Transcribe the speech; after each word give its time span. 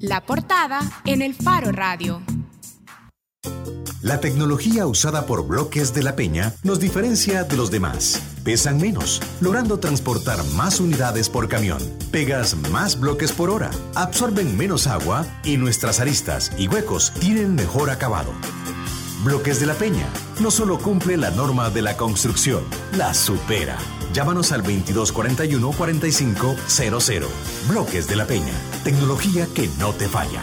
La 0.00 0.24
portada 0.24 0.80
en 1.04 1.22
el 1.22 1.34
Faro 1.34 1.72
Radio. 1.72 2.22
La 4.02 4.18
tecnología 4.18 4.86
usada 4.88 5.26
por 5.26 5.46
bloques 5.46 5.94
de 5.94 6.02
la 6.02 6.16
Peña 6.16 6.54
nos 6.64 6.80
diferencia 6.80 7.44
de 7.44 7.56
los 7.56 7.70
demás. 7.70 8.20
Pesan 8.42 8.78
menos, 8.78 9.22
logrando 9.40 9.78
transportar 9.78 10.42
más 10.56 10.80
unidades 10.80 11.28
por 11.28 11.48
camión. 11.48 11.78
Pegas 12.10 12.56
más 12.72 12.98
bloques 12.98 13.30
por 13.30 13.48
hora, 13.48 13.70
absorben 13.94 14.56
menos 14.56 14.88
agua 14.88 15.24
y 15.44 15.56
nuestras 15.56 16.00
aristas 16.00 16.50
y 16.58 16.66
huecos 16.66 17.12
tienen 17.20 17.54
mejor 17.54 17.90
acabado. 17.90 18.32
Bloques 19.22 19.60
de 19.60 19.66
la 19.66 19.74
Peña 19.74 20.08
no 20.40 20.50
solo 20.50 20.78
cumple 20.78 21.16
la 21.16 21.30
norma 21.30 21.70
de 21.70 21.82
la 21.82 21.96
construcción, 21.96 22.64
la 22.96 23.14
supera. 23.14 23.78
Llámanos 24.12 24.52
al 24.52 24.62
2241 24.62 25.72
4500. 25.72 27.30
Bloques 27.68 28.06
de 28.08 28.16
la 28.16 28.26
Peña. 28.26 28.54
Tecnología 28.84 29.46
que 29.54 29.68
no 29.78 29.92
te 29.92 30.08
falla. 30.08 30.42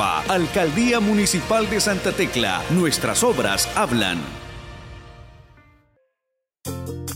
Alcaldía 0.00 0.98
Municipal 0.98 1.68
de 1.68 1.80
Santa 1.80 2.12
Tecla. 2.12 2.62
Nuestras 2.70 3.22
obras 3.22 3.68
hablan. 3.76 4.18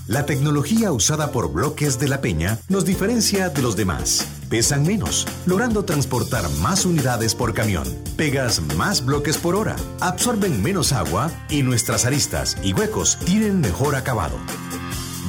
La 0.06 0.26
tecnología 0.26 0.92
usada 0.92 1.32
por 1.32 1.50
bloques 1.50 1.98
de 1.98 2.08
la 2.08 2.20
Peña 2.20 2.58
nos 2.68 2.84
diferencia 2.84 3.48
de 3.48 3.62
los 3.62 3.74
demás. 3.74 4.28
Pesan 4.50 4.82
menos, 4.86 5.26
logrando 5.46 5.84
transportar 5.86 6.48
más 6.60 6.84
unidades 6.84 7.34
por 7.34 7.54
camión. 7.54 7.84
Pegas 8.16 8.60
más 8.76 9.04
bloques 9.04 9.38
por 9.38 9.54
hora, 9.56 9.76
absorben 10.00 10.62
menos 10.62 10.92
agua 10.92 11.30
y 11.48 11.62
nuestras 11.62 12.04
aristas 12.04 12.58
y 12.62 12.74
huecos 12.74 13.19
tienen 13.24 13.60
mejor 13.60 13.96
acabado. 13.96 14.36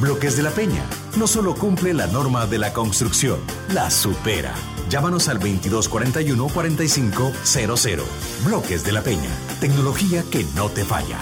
Bloques 0.02 0.36
de 0.36 0.44
la 0.44 0.52
Peña 0.52 0.84
no 1.16 1.26
solo 1.26 1.56
cumple 1.56 1.94
la 1.94 2.08
norma 2.08 2.46
de 2.46 2.58
la 2.58 2.74
construcción, 2.74 3.40
la 3.70 3.90
supera. 3.90 4.54
Llámanos 4.96 5.28
al 5.28 5.40
2241 5.40 6.48
4500. 6.54 8.46
Bloques 8.46 8.86
de 8.86 8.94
la 8.94 9.02
Peña. 9.02 9.30
Tecnología 9.60 10.24
que 10.32 10.46
no 10.56 10.70
te 10.70 10.86
falla. 10.86 11.20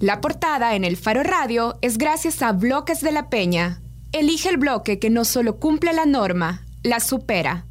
La 0.00 0.20
portada 0.20 0.74
en 0.74 0.82
el 0.82 0.96
Faro 0.96 1.22
Radio 1.22 1.78
es 1.82 1.98
gracias 1.98 2.42
a 2.42 2.50
Bloques 2.50 3.00
de 3.00 3.12
la 3.12 3.30
Peña. 3.30 3.80
Elige 4.10 4.48
el 4.48 4.56
bloque 4.56 4.98
que 4.98 5.08
no 5.08 5.24
solo 5.24 5.60
cumple 5.60 5.92
la 5.92 6.04
norma, 6.04 6.66
la 6.82 6.98
supera. 6.98 7.64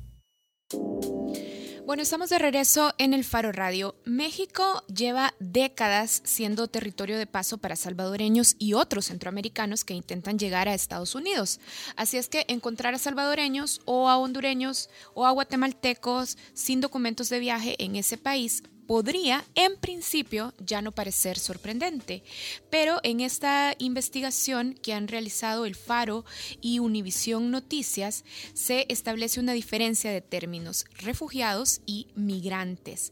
Bueno, 1.86 2.02
estamos 2.02 2.30
de 2.30 2.40
regreso 2.40 2.94
en 2.98 3.14
el 3.14 3.26
Faro 3.26 3.52
Radio. 3.52 3.94
México 4.06 4.86
lleva 4.88 5.34
décadas 5.42 6.22
siendo 6.24 6.70
territorio 6.70 7.18
de 7.18 7.28
paso 7.28 7.58
para 7.58 7.76
salvadoreños 7.76 8.56
y 8.58 8.74
otros 8.74 9.08
centroamericanos 9.08 9.84
que 9.84 9.94
intentan 9.94 10.40
llegar 10.40 10.70
a 10.70 10.76
Estados 10.76 11.14
Unidos. 11.14 11.60
Así 11.98 12.16
es 12.16 12.30
que 12.30 12.46
encontrar 12.48 12.94
a 12.94 13.00
salvadoreños 13.00 13.82
o 13.84 14.08
a 14.08 14.18
hondureños 14.18 14.90
o 15.14 15.26
a 15.26 15.32
guatemaltecos 15.32 16.38
sin 16.54 16.80
documentos 16.80 17.28
de 17.28 17.40
viaje 17.40 17.76
en 17.84 17.98
ese 17.98 18.18
país 18.18 18.64
podría, 18.88 19.44
en 19.56 19.78
principio, 19.78 20.54
ya 20.60 20.82
no 20.82 20.92
parecer 20.92 21.40
sorprendente. 21.40 22.24
Pero 22.70 23.00
en 23.04 23.22
esta 23.22 23.76
investigación 23.78 24.74
que 24.74 24.94
han 24.94 25.08
realizado 25.08 25.66
el 25.66 25.76
Faro 25.76 26.26
y 26.62 26.80
Univisión 26.80 27.52
Noticias, 27.52 28.24
se 28.54 28.86
establece 28.90 29.40
una 29.40 29.54
diferencia 29.54 30.12
de 30.12 30.22
términos 30.22 30.86
refugiados 30.98 31.82
y 31.86 32.08
migrantes. 32.16 33.12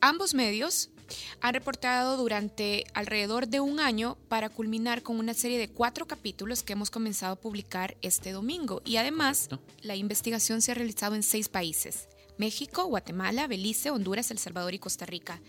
Ambos 0.00 0.34
medios 0.34 0.90
han 1.40 1.54
reportado 1.54 2.16
durante 2.16 2.84
alrededor 2.94 3.48
de 3.48 3.60
un 3.60 3.80
año 3.80 4.16
para 4.28 4.48
culminar 4.48 5.02
con 5.02 5.18
una 5.18 5.34
serie 5.34 5.58
de 5.58 5.68
cuatro 5.68 6.06
capítulos 6.06 6.62
que 6.62 6.72
hemos 6.72 6.90
comenzado 6.90 7.34
a 7.34 7.40
publicar 7.40 7.96
este 8.02 8.32
domingo. 8.32 8.82
Y 8.84 8.96
además, 8.96 9.48
la 9.80 9.96
investigación 9.96 10.62
se 10.62 10.72
ha 10.72 10.74
realizado 10.74 11.14
en 11.14 11.22
seis 11.22 11.48
países. 11.48 12.08
México, 12.38 12.86
Guatemala, 12.86 13.46
Belice, 13.46 13.90
Honduras, 13.90 14.30
El 14.30 14.38
Salvador 14.38 14.74
y 14.74 14.78
Costa 14.78 15.06
Rica. 15.06 15.40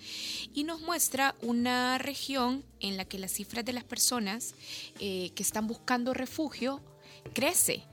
Y 0.54 0.64
nos 0.64 0.82
muestra 0.82 1.36
una 1.42 1.98
región 1.98 2.64
en 2.80 2.98
la 2.98 3.06
que 3.06 3.20
las 3.20 3.32
cifras 3.32 3.66
de 3.66 3.74
las 3.74 3.84
personas 3.84 4.56
eh, 5.00 5.32
que 5.36 5.44
están 5.44 5.68
buscando 5.68 6.14
refugio 6.14 6.82
crece. 7.34 7.84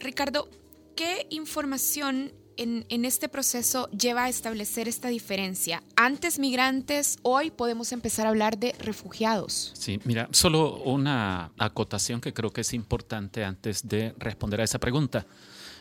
Ricardo, 0.00 0.48
¿qué 0.96 1.26
información 1.30 2.32
en, 2.56 2.84
en, 2.88 3.04
este 3.04 3.28
proceso 3.28 3.88
lleva 3.90 4.24
a 4.24 4.28
establecer 4.28 4.88
esta 4.88 5.08
diferencia? 5.08 5.82
Antes 5.96 6.38
migrantes, 6.38 7.18
hoy 7.22 7.50
podemos 7.50 7.92
empezar 7.92 8.26
a 8.26 8.30
hablar 8.30 8.58
de 8.58 8.72
refugiados. 8.80 9.72
Sí, 9.74 10.00
mira, 10.04 10.28
solo 10.32 10.76
una 10.82 11.52
acotación 11.58 12.20
que 12.20 12.32
creo 12.32 12.52
que 12.52 12.62
es 12.62 12.72
importante 12.72 13.44
antes 13.44 13.86
de 13.86 14.14
responder 14.18 14.60
a 14.60 14.64
esa 14.64 14.78
pregunta. 14.78 15.26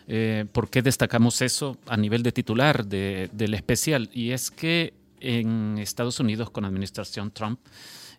Eh, 0.07 0.45
¿Por 0.51 0.69
qué 0.69 0.81
destacamos 0.81 1.41
eso 1.41 1.78
a 1.85 1.97
nivel 1.97 2.23
de 2.23 2.31
titular 2.31 2.85
de, 2.85 3.29
del 3.34 3.53
especial? 3.53 4.09
Y 4.13 4.31
es 4.31 4.50
que 4.50 4.94
en 5.19 5.78
Estados 5.79 6.19
Unidos 6.19 6.50
con 6.50 6.63
la 6.63 6.69
administración 6.69 7.31
Trump 7.31 7.59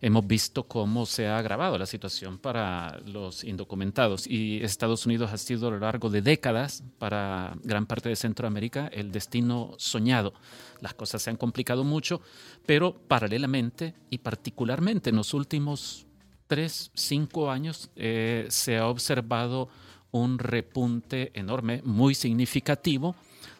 hemos 0.00 0.26
visto 0.26 0.64
cómo 0.64 1.06
se 1.06 1.26
ha 1.26 1.38
agravado 1.38 1.78
la 1.78 1.86
situación 1.86 2.38
para 2.38 3.00
los 3.06 3.42
indocumentados 3.42 4.26
y 4.26 4.62
Estados 4.62 5.06
Unidos 5.06 5.32
ha 5.32 5.38
sido 5.38 5.68
a 5.68 5.70
lo 5.72 5.80
largo 5.80 6.08
de 6.08 6.22
décadas 6.22 6.84
para 6.98 7.56
gran 7.64 7.86
parte 7.86 8.08
de 8.08 8.16
Centroamérica 8.16 8.88
el 8.92 9.10
destino 9.10 9.74
soñado. 9.78 10.34
Las 10.80 10.94
cosas 10.94 11.22
se 11.22 11.30
han 11.30 11.36
complicado 11.36 11.82
mucho, 11.84 12.20
pero 12.66 12.94
paralelamente 12.94 13.94
y 14.10 14.18
particularmente 14.18 15.10
en 15.10 15.16
los 15.16 15.34
últimos 15.34 16.06
tres, 16.46 16.90
cinco 16.94 17.50
años 17.50 17.90
eh, 17.96 18.46
se 18.50 18.78
ha 18.78 18.86
observado 18.86 19.68
un 20.10 20.38
repunte 20.38 21.30
enorme, 21.34 21.82
muy 21.84 22.14
significativo, 22.14 23.14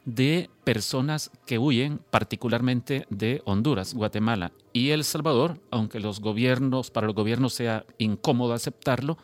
de 0.05 0.49
personas 0.65 1.31
que 1.45 1.59
huyen 1.59 2.01
particularmente 2.11 3.07
de 3.11 3.43
Honduras, 3.45 3.93
Guatemala 3.93 4.53
y 4.73 4.91
El 4.91 5.05
Salvador, 5.05 5.61
aunque 5.71 6.01
los 6.01 6.21
gobiernos, 6.21 6.91
para 6.91 7.07
los 7.07 7.15
gobiernos 7.15 7.53
sea 7.53 7.85
incómodo 7.99 8.55
aceptarlo, 8.55 9.19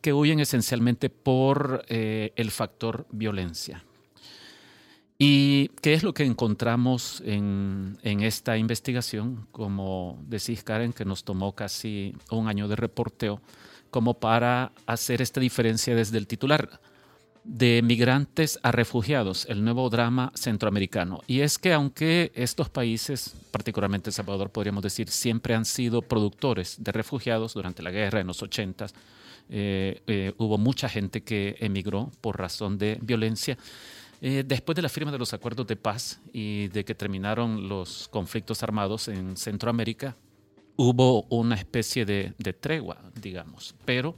que 0.00 0.12
huyen 0.12 0.38
esencialmente 0.38 1.10
por 1.10 1.84
eh, 1.88 2.32
el 2.36 2.52
factor 2.52 3.06
violencia. 3.10 3.84
¿Y 5.18 5.68
qué 5.82 5.94
es 5.94 6.02
lo 6.02 6.14
que 6.14 6.24
encontramos 6.24 7.22
en, 7.26 7.98
en, 8.02 8.20
esta 8.20 8.56
investigación? 8.56 9.48
Como 9.50 10.18
decís, 10.26 10.62
Karen, 10.62 10.92
que 10.92 11.04
nos 11.04 11.24
tomó 11.24 11.54
casi 11.54 12.14
un 12.30 12.48
año 12.48 12.68
de 12.68 12.76
reporteo 12.76 13.42
como 13.90 14.14
para 14.14 14.72
hacer 14.86 15.22
esta 15.22 15.40
diferencia 15.40 15.94
desde 15.94 16.18
el 16.18 16.26
titular 16.26 16.80
de 17.44 17.80
migrantes 17.82 18.58
a 18.62 18.70
refugiados, 18.70 19.46
el 19.48 19.64
nuevo 19.64 19.88
drama 19.88 20.32
centroamericano. 20.34 21.20
Y 21.26 21.40
es 21.40 21.58
que 21.58 21.72
aunque 21.72 22.32
estos 22.34 22.68
países, 22.68 23.34
particularmente 23.50 24.10
El 24.10 24.14
Salvador, 24.14 24.50
podríamos 24.50 24.82
decir, 24.82 25.08
siempre 25.08 25.54
han 25.54 25.64
sido 25.64 26.02
productores 26.02 26.76
de 26.82 26.92
refugiados 26.92 27.54
durante 27.54 27.82
la 27.82 27.90
guerra 27.90 28.20
en 28.20 28.26
los 28.26 28.42
80, 28.42 28.86
eh, 29.48 30.02
eh, 30.06 30.32
hubo 30.38 30.58
mucha 30.58 30.88
gente 30.88 31.22
que 31.22 31.56
emigró 31.60 32.12
por 32.20 32.38
razón 32.38 32.78
de 32.78 32.98
violencia. 33.00 33.58
Eh, 34.22 34.44
después 34.46 34.76
de 34.76 34.82
la 34.82 34.90
firma 34.90 35.10
de 35.10 35.18
los 35.18 35.32
acuerdos 35.32 35.66
de 35.66 35.76
paz 35.76 36.20
y 36.32 36.68
de 36.68 36.84
que 36.84 36.94
terminaron 36.94 37.68
los 37.68 38.06
conflictos 38.08 38.62
armados 38.62 39.08
en 39.08 39.36
Centroamérica, 39.36 40.14
hubo 40.82 41.24
una 41.28 41.56
especie 41.56 42.06
de, 42.06 42.32
tregua, 42.58 43.02
digamos, 43.20 43.74
pero 43.84 44.16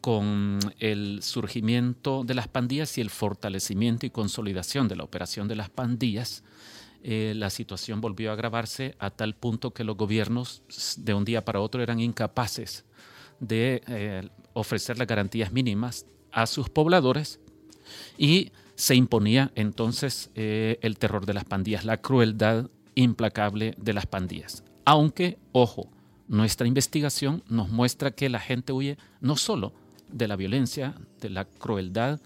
con 0.00 0.58
el 0.78 1.22
surgimiento 1.22 2.24
de 2.24 2.32
las 2.32 2.48
pandillas 2.48 2.96
y 2.96 3.02
el 3.02 3.10
fortalecimiento 3.10 4.06
y 4.06 4.10
consolidación 4.10 4.88
de 4.88 4.96
la 4.96 5.04
operación 5.04 5.48
de 5.48 5.56
las 5.56 5.68
pandillas, 5.68 6.44
eh, 7.02 7.34
la 7.36 7.50
situación 7.50 8.00
volvió 8.00 8.30
a 8.30 8.32
agravarse 8.32 8.94
a 8.98 9.10
tal 9.10 9.34
punto 9.34 9.74
que 9.74 9.84
los 9.84 9.98
gobiernos 9.98 10.62
de 10.96 11.12
un 11.12 11.26
día 11.26 11.44
para 11.44 11.60
otro 11.60 11.82
eran 11.82 12.00
incapaces 12.00 12.86
de 13.38 13.82
eh, 13.86 14.26
ofrecer 14.54 14.96
las 14.96 15.08
garantías 15.08 15.52
mínimas 15.52 16.06
a 16.32 16.46
sus 16.46 16.70
pobladores 16.70 17.38
y 18.16 18.52
se 18.76 18.94
imponía 18.94 19.52
entonces 19.56 20.30
eh, 20.34 20.78
el 20.80 20.96
terror 20.96 21.26
de 21.26 21.34
las 21.34 21.44
pandillas, 21.44 21.84
la 21.84 22.00
crueldad 22.00 22.70
implacable 22.94 23.74
de 23.76 23.92
las 23.92 24.06
pandillas. 24.06 24.64
Aunque, 24.86 25.36
ojo, 25.52 25.90
nuestra 26.28 26.66
investigación 26.66 27.42
nos 27.48 27.68
muestra 27.68 28.10
que 28.10 28.28
la 28.28 28.40
gente 28.40 28.72
huye 28.72 28.98
no 29.20 29.36
solo 29.36 29.72
de 30.12 30.28
la 30.28 30.36
violencia, 30.36 30.94
de 31.20 31.30
la 31.30 31.44
crueldad 31.44 32.20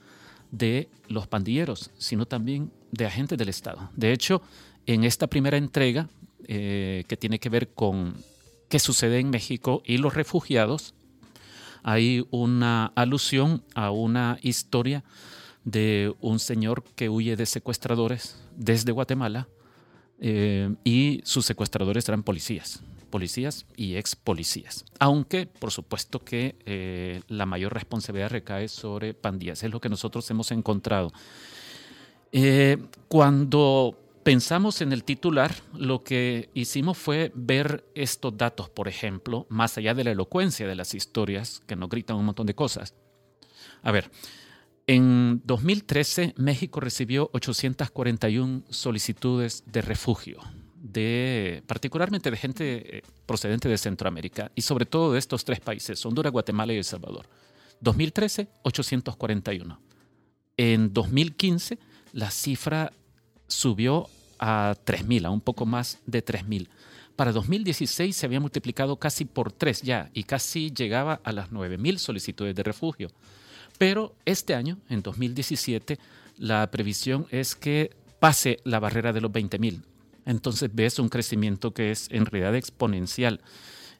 de 0.50 0.88
los 1.08 1.26
pandilleros, 1.26 1.90
sino 1.98 2.26
también 2.26 2.70
de 2.90 3.06
agentes 3.06 3.38
del 3.38 3.48
Estado. 3.48 3.90
De 3.96 4.12
hecho, 4.12 4.42
en 4.86 5.04
esta 5.04 5.26
primera 5.26 5.56
entrega, 5.56 6.08
eh, 6.46 7.04
que 7.08 7.16
tiene 7.16 7.38
que 7.38 7.48
ver 7.48 7.68
con 7.68 8.14
qué 8.68 8.78
sucede 8.78 9.18
en 9.18 9.30
México 9.30 9.82
y 9.84 9.98
los 9.98 10.14
refugiados, 10.14 10.94
hay 11.82 12.26
una 12.30 12.92
alusión 12.94 13.62
a 13.74 13.90
una 13.90 14.38
historia 14.42 15.04
de 15.64 16.14
un 16.20 16.38
señor 16.38 16.84
que 16.96 17.08
huye 17.08 17.36
de 17.36 17.46
secuestradores 17.46 18.36
desde 18.56 18.92
Guatemala 18.92 19.48
eh, 20.20 20.74
y 20.84 21.20
sus 21.24 21.46
secuestradores 21.46 22.08
eran 22.08 22.22
policías, 22.22 22.82
policías 23.12 23.66
y 23.76 23.94
ex 23.94 24.16
policías. 24.16 24.84
Aunque, 24.98 25.46
por 25.46 25.70
supuesto, 25.70 26.24
que 26.24 26.56
eh, 26.66 27.20
la 27.28 27.46
mayor 27.46 27.72
responsabilidad 27.72 28.30
recae 28.30 28.66
sobre 28.66 29.14
pandillas, 29.14 29.62
es 29.62 29.70
lo 29.70 29.80
que 29.80 29.88
nosotros 29.88 30.28
hemos 30.32 30.50
encontrado. 30.50 31.12
Eh, 32.32 32.78
cuando 33.06 33.96
pensamos 34.22 34.80
en 34.80 34.92
el 34.92 35.04
titular, 35.04 35.54
lo 35.74 36.02
que 36.02 36.50
hicimos 36.54 36.98
fue 36.98 37.30
ver 37.34 37.84
estos 37.94 38.36
datos, 38.36 38.70
por 38.70 38.88
ejemplo, 38.88 39.46
más 39.48 39.78
allá 39.78 39.94
de 39.94 40.04
la 40.04 40.10
elocuencia 40.10 40.66
de 40.66 40.74
las 40.74 40.94
historias, 40.94 41.62
que 41.66 41.76
nos 41.76 41.88
gritan 41.88 42.16
un 42.16 42.24
montón 42.24 42.46
de 42.46 42.54
cosas. 42.54 42.94
A 43.82 43.92
ver, 43.92 44.10
en 44.86 45.42
2013, 45.44 46.34
México 46.36 46.80
recibió 46.80 47.30
841 47.32 48.62
solicitudes 48.70 49.64
de 49.66 49.82
refugio, 49.82 50.40
de, 50.82 51.62
particularmente 51.66 52.30
de 52.30 52.36
gente 52.36 52.98
eh, 52.98 53.02
procedente 53.24 53.68
de 53.68 53.78
Centroamérica 53.78 54.50
y 54.54 54.62
sobre 54.62 54.84
todo 54.84 55.12
de 55.12 55.18
estos 55.20 55.44
tres 55.44 55.60
países, 55.60 56.04
Honduras, 56.04 56.32
Guatemala 56.32 56.72
y 56.72 56.78
El 56.78 56.84
Salvador. 56.84 57.26
2013, 57.80 58.48
841. 58.62 59.80
En 60.56 60.92
2015, 60.92 61.78
la 62.12 62.30
cifra 62.30 62.92
subió 63.46 64.08
a 64.38 64.74
3.000, 64.84 65.26
a 65.26 65.30
un 65.30 65.40
poco 65.40 65.66
más 65.66 65.98
de 66.06 66.24
3.000. 66.24 66.68
Para 67.14 67.32
2016 67.32 68.16
se 68.16 68.26
había 68.26 68.40
multiplicado 68.40 68.96
casi 68.96 69.24
por 69.24 69.52
tres 69.52 69.82
ya 69.82 70.10
y 70.14 70.24
casi 70.24 70.72
llegaba 70.72 71.20
a 71.22 71.32
las 71.32 71.50
9.000 71.50 71.98
solicitudes 71.98 72.54
de 72.54 72.62
refugio. 72.62 73.08
Pero 73.78 74.14
este 74.24 74.54
año, 74.54 74.78
en 74.88 75.02
2017, 75.02 75.98
la 76.38 76.68
previsión 76.70 77.26
es 77.30 77.54
que 77.54 77.90
pase 78.18 78.58
la 78.64 78.80
barrera 78.80 79.12
de 79.12 79.20
los 79.20 79.30
20.000. 79.30 79.82
Entonces 80.26 80.70
ves 80.72 80.98
un 80.98 81.08
crecimiento 81.08 81.72
que 81.72 81.90
es 81.90 82.08
en 82.10 82.26
realidad 82.26 82.54
exponencial, 82.54 83.40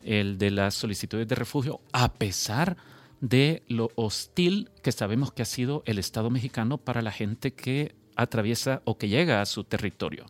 el 0.03 0.39
de 0.39 0.51
las 0.51 0.75
solicitudes 0.75 1.29
de 1.29 1.35
refugio, 1.35 1.81
a 1.93 2.13
pesar 2.15 2.77
de 3.21 3.63
lo 3.69 3.91
hostil 3.95 4.71
que 4.83 4.93
sabemos 4.93 5.33
que 5.33 5.43
ha 5.43 5.47
sido 5.47 5.83
el 5.87 5.99
Estado 5.99 6.29
mexicano 6.29 6.79
para 6.79 7.03
la 7.03 7.13
gente 7.13 7.53
que 7.53 7.95
atraviesa 8.17 8.83
o 8.85 8.99
que 8.99 9.09
llega 9.09 9.41
a 9.41 9.47
su 9.47 9.65
territorio. 9.65 10.27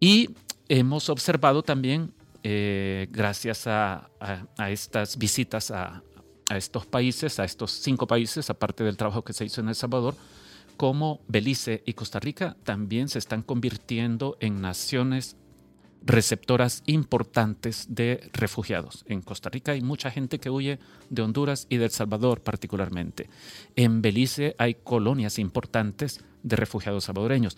Y 0.00 0.30
hemos 0.68 1.08
observado 1.08 1.62
también, 1.62 2.12
eh, 2.42 3.06
gracias 3.10 3.66
a, 3.66 4.10
estas 4.68 5.16
visitas 5.16 5.70
a, 5.70 6.02
a 6.48 6.56
estos 6.56 6.84
países, 6.84 7.38
a 7.38 7.44
estos 7.44 7.70
cinco 7.70 8.06
países, 8.06 8.50
aparte 8.50 8.84
del 8.84 8.96
trabajo 8.96 9.22
que 9.22 9.32
se 9.32 9.44
hizo 9.44 9.60
en 9.60 9.68
El 9.68 9.74
Salvador, 9.74 10.14
como 10.76 11.20
Belice 11.28 11.82
y 11.86 11.94
Costa 11.94 12.20
Rica 12.20 12.56
también 12.64 13.08
se 13.08 13.18
están 13.18 13.42
convirtiendo 13.42 14.36
en 14.40 14.60
naciones 14.60 15.36
receptoras 16.04 16.82
importantes 16.86 17.86
de 17.88 18.28
refugiados. 18.32 19.04
En 19.08 19.22
Costa 19.22 19.48
Rica 19.48 19.72
hay 19.72 19.80
mucha 19.80 20.10
gente 20.10 20.38
que 20.38 20.50
huye 20.50 20.78
de 21.08 21.22
Honduras 21.22 21.66
y 21.70 21.78
de 21.78 21.86
El 21.86 21.90
Salvador 21.90 22.42
particularmente. 22.42 23.28
En 23.74 24.02
Belice 24.02 24.54
hay 24.58 24.74
colonias 24.74 25.38
importantes 25.38 26.22
de 26.42 26.56
refugiados 26.56 27.04
salvadoreños. 27.04 27.56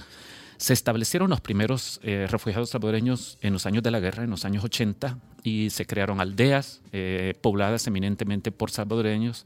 Se 0.58 0.72
establecieron 0.72 1.28
los 1.28 1.40
primeros 1.40 2.00
eh, 2.02 2.26
refugiados 2.30 2.70
salvadoreños 2.70 3.36
en 3.42 3.52
los 3.52 3.66
años 3.66 3.82
de 3.82 3.90
la 3.90 4.00
guerra, 4.00 4.24
en 4.24 4.30
los 4.30 4.44
años 4.44 4.64
80, 4.64 5.19
y 5.42 5.69
se 5.70 5.86
crearon 5.86 6.20
aldeas 6.20 6.80
eh, 6.92 7.34
pobladas 7.42 7.86
eminentemente 7.86 8.52
por 8.52 8.70
salvadoreños, 8.70 9.44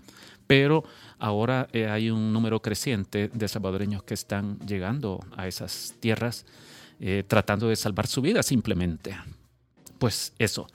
pero 0.51 0.83
ahora 1.21 1.69
eh, 1.73 1.87
hay 1.87 2.11
un 2.11 2.33
número 2.33 2.61
creciente 2.61 3.31
de 3.33 3.47
salvadoreños 3.47 4.03
que 4.03 4.15
están 4.15 4.59
llegando 4.67 5.21
a 5.37 5.47
esas 5.47 5.95
tierras 6.01 6.45
tratando 7.29 7.69
de 7.69 7.77
salvar 7.77 8.07
su 8.07 8.21
vida 8.21 8.43
simplemente. 8.43 9.17
Pues 9.99 10.35
eso, 10.39 10.67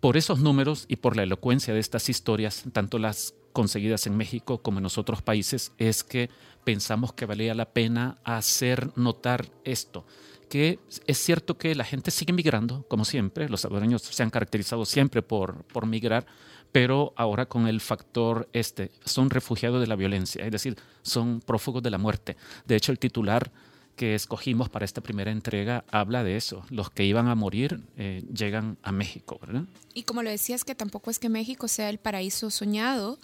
por 0.00 0.16
esos 0.16 0.40
números 0.40 0.84
y 0.88 0.96
por 0.96 1.16
la 1.16 1.22
elocuencia 1.22 1.72
de 1.72 1.80
estas 1.80 2.08
historias, 2.08 2.64
tanto 2.72 2.98
las 2.98 3.34
conseguidas 3.52 4.06
en 4.06 4.16
México 4.16 4.62
como 4.62 4.78
en 4.78 4.84
los 4.84 4.98
otros 4.98 5.22
países, 5.22 5.72
es 5.78 6.02
que 6.02 6.30
pensamos 6.64 7.12
que 7.12 7.26
valía 7.26 7.54
la 7.54 7.70
pena 7.70 8.18
hacer 8.24 8.90
notar 8.96 9.46
esto, 9.64 10.06
que 10.48 10.78
es 11.06 11.18
cierto 11.18 11.56
que 11.56 11.74
la 11.74 11.84
gente 11.84 12.10
sigue 12.10 12.32
migrando, 12.32 12.84
como 12.88 13.04
siempre, 13.04 13.48
los 13.48 13.60
salvadoreños 13.60 14.02
se 14.02 14.22
han 14.22 14.30
caracterizado 14.30 14.84
siempre 14.84 15.22
por, 15.22 15.64
por 15.64 15.86
migrar, 15.86 16.26
pero 16.72 17.12
ahora 17.16 17.46
con 17.46 17.66
el 17.66 17.80
factor 17.80 18.48
este, 18.52 18.90
son 19.04 19.30
refugiados 19.30 19.80
de 19.80 19.86
la 19.86 19.96
violencia, 19.96 20.44
es 20.44 20.52
decir, 20.52 20.76
son 21.02 21.40
prófugos 21.40 21.82
de 21.82 21.90
la 21.90 21.98
muerte. 21.98 22.36
De 22.66 22.76
hecho, 22.76 22.92
el 22.92 22.98
titular 22.98 23.50
que 24.00 24.14
escogimos 24.14 24.70
para 24.70 24.86
esta 24.86 25.02
primera 25.02 25.30
entrega 25.30 25.84
habla 25.90 26.24
de 26.24 26.38
eso. 26.38 26.64
Los 26.70 26.88
que 26.88 27.04
iban 27.04 27.28
a 27.28 27.34
morir 27.34 27.82
eh, 27.98 28.24
llegan 28.34 28.78
a 28.82 28.92
México, 28.92 29.38
¿verdad? 29.42 29.64
Y 29.92 30.04
como 30.04 30.22
lo 30.22 30.30
decías, 30.30 30.64
que 30.64 30.74
tampoco 30.74 31.10
es 31.10 31.18
que 31.18 31.28
México 31.28 31.68
sea 31.68 31.90
el 31.90 31.98
paraíso 31.98 32.50
soñado 32.50 33.18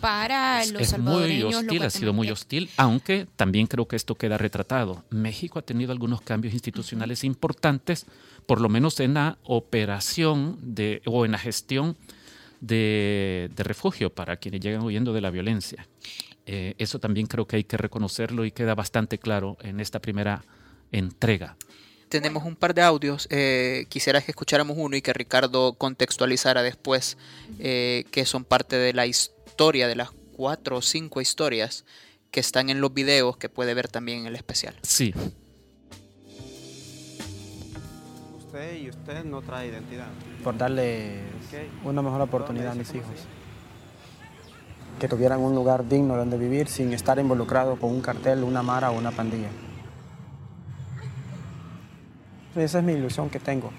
para 0.00 0.64
los 0.66 0.82
es 0.82 0.96
Muy 1.00 1.42
hostil, 1.42 1.82
ha 1.82 1.90
sido 1.90 2.12
muy 2.12 2.30
hostil, 2.30 2.70
aunque 2.76 3.26
también 3.34 3.66
creo 3.66 3.88
que 3.88 3.96
esto 3.96 4.14
queda 4.14 4.38
retratado. 4.38 5.02
México 5.10 5.58
ha 5.58 5.62
tenido 5.62 5.90
algunos 5.90 6.20
cambios 6.20 6.54
institucionales 6.54 7.24
importantes, 7.24 8.06
por 8.46 8.60
lo 8.60 8.68
menos 8.68 9.00
en 9.00 9.14
la 9.14 9.38
operación 9.42 10.58
de, 10.62 11.02
o 11.06 11.24
en 11.24 11.32
la 11.32 11.38
gestión 11.38 11.96
de, 12.60 13.50
de 13.54 13.62
refugio 13.62 14.14
para 14.14 14.36
quienes 14.36 14.60
llegan 14.60 14.82
huyendo 14.82 15.12
de 15.12 15.20
la 15.20 15.30
violencia. 15.30 15.86
Eh, 16.46 16.74
eso 16.78 16.98
también 16.98 17.26
creo 17.26 17.46
que 17.46 17.56
hay 17.56 17.64
que 17.64 17.76
reconocerlo 17.76 18.44
y 18.44 18.50
queda 18.50 18.74
bastante 18.74 19.18
claro 19.18 19.56
en 19.62 19.80
esta 19.80 20.00
primera 20.00 20.44
entrega. 20.92 21.56
Tenemos 22.08 22.44
un 22.44 22.54
par 22.54 22.74
de 22.74 22.82
audios. 22.82 23.26
Eh, 23.30 23.86
quisiera 23.88 24.20
que 24.20 24.30
escucháramos 24.30 24.76
uno 24.78 24.96
y 24.96 25.02
que 25.02 25.12
Ricardo 25.12 25.74
contextualizara 25.74 26.62
después 26.62 27.16
eh, 27.58 28.04
que 28.10 28.26
son 28.26 28.44
parte 28.44 28.76
de 28.76 28.92
la 28.92 29.06
historia, 29.06 29.88
de 29.88 29.96
las 29.96 30.10
cuatro 30.36 30.76
o 30.76 30.82
cinco 30.82 31.20
historias 31.20 31.84
que 32.30 32.40
están 32.40 32.68
en 32.68 32.80
los 32.80 32.92
videos 32.92 33.36
que 33.36 33.48
puede 33.48 33.74
ver 33.74 33.88
también 33.88 34.20
en 34.20 34.26
el 34.26 34.36
especial. 34.36 34.76
Sí. 34.82 35.14
Usted 38.54 38.76
y 38.76 38.88
usted 38.88 39.24
no 39.24 39.42
trae 39.42 39.66
identidad. 39.66 40.06
Por 40.44 40.56
darle 40.56 41.22
una 41.82 42.02
mejor 42.02 42.20
oportunidad 42.20 42.70
a 42.70 42.74
mis 42.76 42.88
hijos 42.94 43.26
que 45.00 45.08
tuvieran 45.08 45.40
un 45.40 45.56
lugar 45.56 45.88
digno 45.88 46.16
donde 46.16 46.38
vivir 46.38 46.68
sin 46.68 46.92
estar 46.92 47.18
involucrado 47.18 47.74
con 47.74 47.90
un 47.90 48.00
cartel, 48.00 48.44
una 48.44 48.62
mara 48.62 48.92
o 48.92 48.96
una 48.96 49.10
pandilla. 49.10 49.48
Esa 52.54 52.78
es 52.78 52.84
mi 52.84 52.92
ilusión 52.92 53.28
que 53.28 53.40
tengo. 53.40 53.72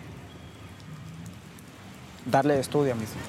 Darle 2.25 2.59
estudio 2.59 2.91
a 2.91 2.95
mis 2.97 3.11
hijos. 3.11 3.23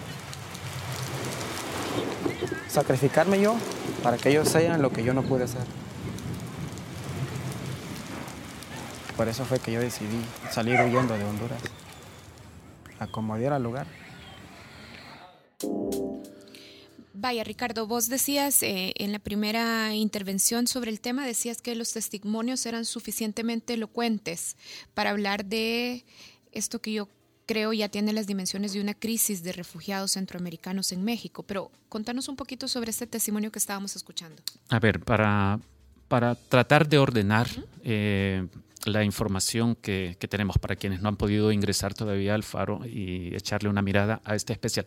Sacrificarme 2.67 3.41
yo 3.41 3.55
para 4.03 4.17
que 4.17 4.31
ellos 4.31 4.49
sean 4.49 4.83
lo 4.83 4.91
que 4.91 5.05
yo 5.05 5.15
no 5.15 5.23
pude 5.23 5.45
hacer. 5.45 5.86
Por 9.17 9.29
eso 9.29 9.45
fue 9.45 9.59
que 9.59 9.73
yo 9.73 9.81
decidí 9.81 10.21
salir 10.51 10.79
huyendo 10.81 11.17
de 11.17 11.25
Honduras, 11.25 11.63
acomodar 12.99 13.55
al 13.55 13.63
lugar. 13.63 13.87
Vaya, 17.15 17.45
Ricardo, 17.45 17.87
vos 17.87 18.09
decías 18.09 18.63
eh, 18.63 18.93
en 18.97 19.11
la 19.11 19.19
primera 19.19 19.95
intervención 19.95 20.67
sobre 20.67 20.91
el 20.91 21.01
tema, 21.01 21.27
decías 21.27 21.63
que 21.63 21.75
los 21.75 21.93
testimonios 21.93 22.67
eran 22.67 22.85
suficientemente 22.85 23.75
elocuentes 23.75 24.57
para 24.93 25.11
hablar 25.11 25.47
de 25.47 26.05
esto 26.53 26.81
que 26.81 26.93
yo 26.93 27.09
creo 27.47 27.73
ya 27.73 27.89
tiene 27.89 28.13
las 28.13 28.27
dimensiones 28.27 28.75
de 28.75 28.83
una 28.83 28.93
crisis 28.93 29.43
de 29.43 29.53
refugiados 29.53 30.13
centroamericanos 30.13 30.93
en 30.93 31.05
México. 31.05 31.43
Pero 31.43 31.71
contanos 31.89 32.29
un 32.29 32.37
poquito 32.37 32.69
sobre 32.69 32.91
este 32.91 33.07
testimonio 33.07 33.51
que 33.51 33.59
estábamos 33.59 33.97
escuchando. 33.97 34.43
A 34.69 34.79
ver, 34.79 35.01
para, 35.01 35.59
para 36.09 36.35
tratar 36.35 36.87
de 36.87 36.99
ordenar 36.99 37.49
eh, 37.83 38.47
la 38.89 39.05
información 39.05 39.75
que, 39.77 40.17
que 40.19 40.29
tenemos 40.29 40.59
para 40.59 40.77
quienes 40.77 41.01
no 41.01 41.09
han 41.09 41.17
podido 41.17 41.53
ingresar 41.53 41.95
todavía 41.95 42.35
al 42.35 42.43
faro 42.43 42.81
y 42.87 43.35
echarle 43.35 43.69
una 43.69 43.83
mirada 43.83 44.21
a 44.25 44.35
este 44.35 44.53
especial. 44.53 44.87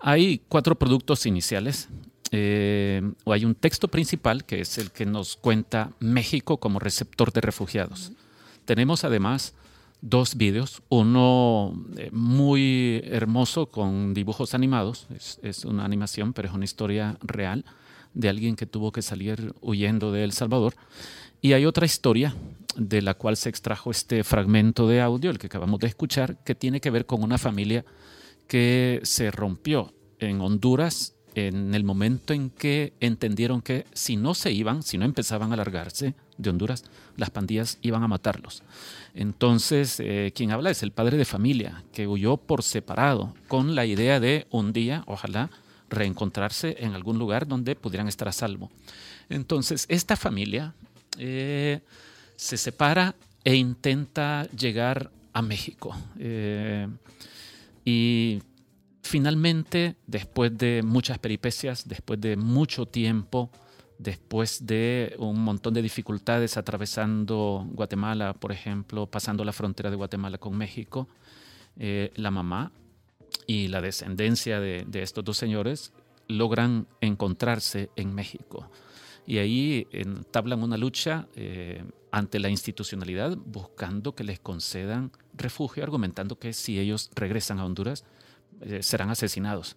Hay 0.00 0.42
cuatro 0.48 0.74
productos 0.74 1.26
iniciales. 1.26 1.88
Eh, 2.34 3.02
o 3.24 3.32
hay 3.34 3.44
un 3.44 3.54
texto 3.54 3.88
principal 3.88 4.46
que 4.46 4.62
es 4.62 4.78
el 4.78 4.90
que 4.90 5.04
nos 5.04 5.36
cuenta 5.36 5.92
México 6.00 6.56
como 6.56 6.78
receptor 6.78 7.30
de 7.30 7.42
refugiados. 7.42 8.12
Tenemos 8.64 9.04
además 9.04 9.54
dos 10.00 10.36
vídeos, 10.36 10.82
uno 10.88 11.74
eh, 11.98 12.08
muy 12.10 13.02
hermoso 13.04 13.66
con 13.66 14.14
dibujos 14.14 14.54
animados, 14.54 15.06
es, 15.14 15.40
es, 15.42 15.66
una 15.66 15.84
animación, 15.84 16.32
pero 16.32 16.48
es 16.48 16.54
una 16.54 16.64
historia 16.64 17.18
real 17.20 17.66
de 18.14 18.30
alguien 18.30 18.56
que 18.56 18.64
tuvo 18.64 18.92
que 18.92 19.02
salir 19.02 19.54
huyendo 19.60 20.10
de 20.10 20.24
El 20.24 20.32
Salvador. 20.32 20.74
Y 21.42 21.52
hay 21.52 21.66
otra 21.66 21.84
historia 21.84 22.34
de 22.76 23.02
la 23.02 23.14
cual 23.14 23.36
se 23.36 23.48
extrajo 23.48 23.90
este 23.90 24.24
fragmento 24.24 24.86
de 24.88 25.00
audio, 25.00 25.30
el 25.30 25.38
que 25.38 25.46
acabamos 25.46 25.80
de 25.80 25.88
escuchar, 25.88 26.42
que 26.44 26.54
tiene 26.54 26.80
que 26.80 26.90
ver 26.90 27.06
con 27.06 27.22
una 27.22 27.38
familia 27.38 27.84
que 28.46 29.00
se 29.04 29.30
rompió 29.30 29.94
en 30.18 30.40
Honduras 30.40 31.14
en 31.34 31.74
el 31.74 31.84
momento 31.84 32.34
en 32.34 32.50
que 32.50 32.92
entendieron 33.00 33.62
que 33.62 33.86
si 33.92 34.16
no 34.16 34.34
se 34.34 34.52
iban, 34.52 34.82
si 34.82 34.98
no 34.98 35.04
empezaban 35.04 35.52
a 35.52 35.56
largarse 35.56 36.14
de 36.36 36.50
Honduras, 36.50 36.84
las 37.16 37.30
pandillas 37.30 37.78
iban 37.82 38.02
a 38.02 38.08
matarlos. 38.08 38.62
Entonces, 39.14 39.98
eh, 40.00 40.32
quien 40.34 40.50
habla 40.50 40.70
es 40.70 40.82
el 40.82 40.92
padre 40.92 41.16
de 41.16 41.24
familia, 41.24 41.84
que 41.92 42.06
huyó 42.06 42.36
por 42.36 42.62
separado, 42.62 43.34
con 43.48 43.74
la 43.74 43.86
idea 43.86 44.20
de 44.20 44.46
un 44.50 44.72
día, 44.72 45.04
ojalá, 45.06 45.50
reencontrarse 45.88 46.76
en 46.80 46.92
algún 46.92 47.18
lugar 47.18 47.46
donde 47.46 47.76
pudieran 47.76 48.08
estar 48.08 48.28
a 48.28 48.32
salvo. 48.32 48.70
Entonces, 49.28 49.86
esta 49.88 50.16
familia 50.16 50.74
eh, 51.18 51.80
se 52.36 52.56
separa 52.56 53.14
e 53.44 53.54
intenta 53.54 54.48
llegar 54.50 55.10
a 55.32 55.42
México. 55.42 55.96
Eh, 56.18 56.88
y 57.84 58.42
finalmente, 59.02 59.96
después 60.06 60.56
de 60.56 60.82
muchas 60.84 61.18
peripecias, 61.18 61.88
después 61.88 62.20
de 62.20 62.36
mucho 62.36 62.86
tiempo, 62.86 63.50
después 63.98 64.66
de 64.66 65.14
un 65.18 65.42
montón 65.42 65.74
de 65.74 65.82
dificultades 65.82 66.56
atravesando 66.56 67.66
Guatemala, 67.70 68.34
por 68.34 68.52
ejemplo, 68.52 69.06
pasando 69.06 69.44
la 69.44 69.52
frontera 69.52 69.90
de 69.90 69.96
Guatemala 69.96 70.38
con 70.38 70.56
México, 70.56 71.08
eh, 71.76 72.12
la 72.16 72.30
mamá 72.30 72.72
y 73.46 73.68
la 73.68 73.80
descendencia 73.80 74.60
de, 74.60 74.86
estos 74.94 75.24
dos 75.24 75.36
señores 75.36 75.92
logran 76.28 76.86
encontrarse 77.00 77.90
en 77.96 78.14
México. 78.14 78.70
Y 79.26 79.38
ahí 79.38 79.86
entablan 79.92 80.62
una 80.62 80.76
lucha 80.76 81.28
eh, 81.36 81.84
ante 82.12 82.38
la 82.38 82.48
institucionalidad, 82.48 83.36
buscando 83.36 84.14
que 84.14 84.22
les 84.22 84.38
concedan 84.38 85.10
refugio, 85.34 85.82
argumentando 85.82 86.38
que 86.38 86.52
si 86.52 86.78
ellos 86.78 87.10
regresan 87.14 87.58
a 87.58 87.64
Honduras, 87.64 88.04
eh, 88.60 88.82
serán 88.82 89.10
asesinados. 89.10 89.76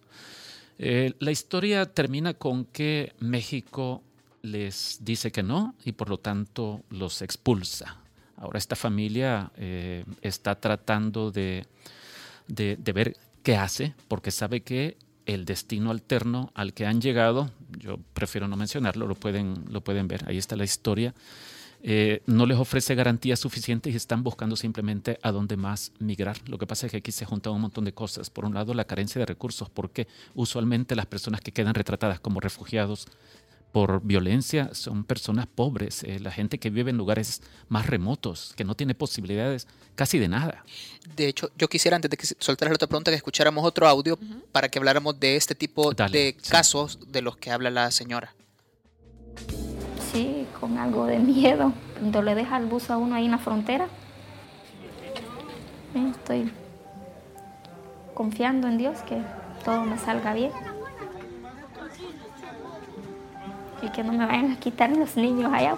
la 0.78 1.30
historia 1.30 1.86
termina 1.86 2.34
con 2.34 2.66
que 2.66 3.14
México 3.18 4.02
les 4.46 4.98
dice 5.02 5.32
que 5.32 5.42
no 5.42 5.74
y 5.84 5.92
por 5.92 6.08
lo 6.08 6.18
tanto 6.18 6.82
los 6.90 7.22
expulsa. 7.22 7.96
Ahora 8.36 8.58
esta 8.58 8.76
familia 8.76 9.50
eh, 9.56 10.04
está 10.22 10.54
tratando 10.60 11.30
de, 11.30 11.66
de, 12.46 12.76
ver 12.92 13.16
qué 13.42 13.56
hace 13.56 13.94
porque 14.08 14.30
sabe 14.30 14.60
que 14.60 14.96
el 15.24 15.44
destino 15.44 15.90
alterno 15.90 16.52
al 16.54 16.72
que 16.72 16.86
han 16.86 17.00
llegado, 17.00 17.50
yo 17.78 17.98
prefiero 18.14 18.46
no 18.46 18.56
mencionarlo, 18.56 19.06
lo 19.06 19.14
pueden, 19.14 19.64
lo 19.70 19.80
pueden 19.80 20.06
ver, 20.06 20.28
ahí 20.28 20.38
está 20.38 20.54
la 20.54 20.64
historia, 20.64 21.14
eh, 21.82 22.22
no 22.26 22.46
les 22.46 22.58
ofrece 22.58 22.94
garantías 22.94 23.40
suficientes 23.40 23.92
y 23.92 23.96
están 23.96 24.22
buscando 24.22 24.56
simplemente 24.56 25.18
a 25.22 25.32
dónde 25.32 25.56
más 25.56 25.92
migrar. 25.98 26.36
Lo 26.48 26.58
que 26.58 26.66
pasa 26.66 26.86
es 26.86 26.92
que 26.92 26.98
aquí 26.98 27.12
se 27.12 27.24
juntan 27.24 27.52
un 27.52 27.60
montón 27.60 27.84
de 27.84 27.92
cosas. 27.92 28.30
Por 28.30 28.44
un 28.44 28.54
lado, 28.54 28.74
la 28.74 28.84
carencia 28.84 29.18
de 29.18 29.26
recursos, 29.26 29.70
porque 29.70 30.08
usualmente 30.34 30.96
las 30.96 31.06
personas 31.06 31.40
que 31.40 31.52
quedan 31.52 31.74
retratadas 31.74 32.20
como 32.20 32.40
refugiados 32.40 33.06
por 33.76 34.00
violencia 34.02 34.70
son 34.72 35.04
personas 35.04 35.46
pobres, 35.46 36.02
eh, 36.04 36.18
la 36.18 36.30
gente 36.30 36.58
que 36.58 36.70
vive 36.70 36.90
en 36.90 36.96
lugares 36.96 37.42
más 37.68 37.84
remotos, 37.84 38.54
que 38.56 38.64
no 38.64 38.74
tiene 38.74 38.94
posibilidades 38.94 39.68
casi 39.94 40.18
de 40.18 40.28
nada. 40.28 40.64
De 41.14 41.28
hecho, 41.28 41.50
yo 41.58 41.68
quisiera, 41.68 41.96
antes 41.96 42.10
de 42.10 42.16
que 42.16 42.26
soltaras 42.38 42.70
la 42.70 42.76
otra 42.76 42.88
pregunta, 42.88 43.10
que 43.10 43.16
escucháramos 43.16 43.66
otro 43.66 43.86
audio 43.86 44.18
para 44.50 44.70
que 44.70 44.78
habláramos 44.78 45.20
de 45.20 45.36
este 45.36 45.54
tipo 45.54 45.92
de 45.92 46.36
casos 46.48 46.98
de 47.12 47.20
los 47.20 47.36
que 47.36 47.50
habla 47.50 47.68
la 47.68 47.90
señora. 47.90 48.34
Con 50.66 50.78
algo 50.78 51.06
de 51.06 51.20
miedo. 51.20 51.72
Cuando 51.96 52.22
le 52.22 52.34
deja 52.34 52.56
el 52.56 52.66
bus 52.66 52.90
a 52.90 52.96
uno 52.96 53.14
ahí 53.14 53.26
en 53.26 53.30
la 53.30 53.38
frontera, 53.38 53.86
estoy 55.94 56.50
confiando 58.14 58.66
en 58.66 58.76
Dios 58.76 58.98
que 59.02 59.22
todo 59.64 59.84
me 59.84 59.96
salga 59.96 60.34
bien. 60.34 60.50
y 63.80 63.90
que 63.90 64.02
no 64.02 64.12
me 64.12 64.26
vayan 64.26 64.50
a 64.50 64.56
quitar 64.58 64.90
los 64.90 65.16
niños 65.16 65.52
allá. 65.52 65.76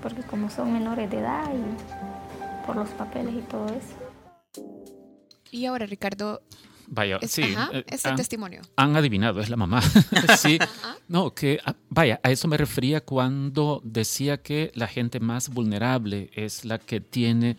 Porque 0.00 0.22
como 0.22 0.48
son 0.48 0.72
menores 0.72 1.10
de 1.10 1.18
edad 1.18 1.44
y 1.52 2.66
por 2.66 2.76
los 2.76 2.88
papeles 2.90 3.34
y 3.34 3.42
todo 3.42 3.66
eso. 3.66 4.64
Y 5.50 5.66
ahora, 5.66 5.84
Ricardo, 5.84 6.40
Vaya, 6.86 7.18
sí. 7.26 7.54
Eh, 7.72 7.84
ese 7.88 8.10
testimonio. 8.12 8.62
Han 8.76 8.96
adivinado, 8.96 9.40
es 9.40 9.50
la 9.50 9.56
mamá. 9.56 9.82
sí. 10.38 10.58
No, 11.08 11.34
que, 11.34 11.58
ah, 11.64 11.74
vaya, 11.88 12.20
a 12.22 12.30
eso 12.30 12.48
me 12.48 12.58
refería 12.58 13.00
cuando 13.00 13.80
decía 13.82 14.42
que 14.42 14.70
la 14.74 14.86
gente 14.86 15.20
más 15.20 15.48
vulnerable 15.48 16.30
es 16.34 16.66
la 16.66 16.78
que 16.78 17.00
tiene 17.00 17.56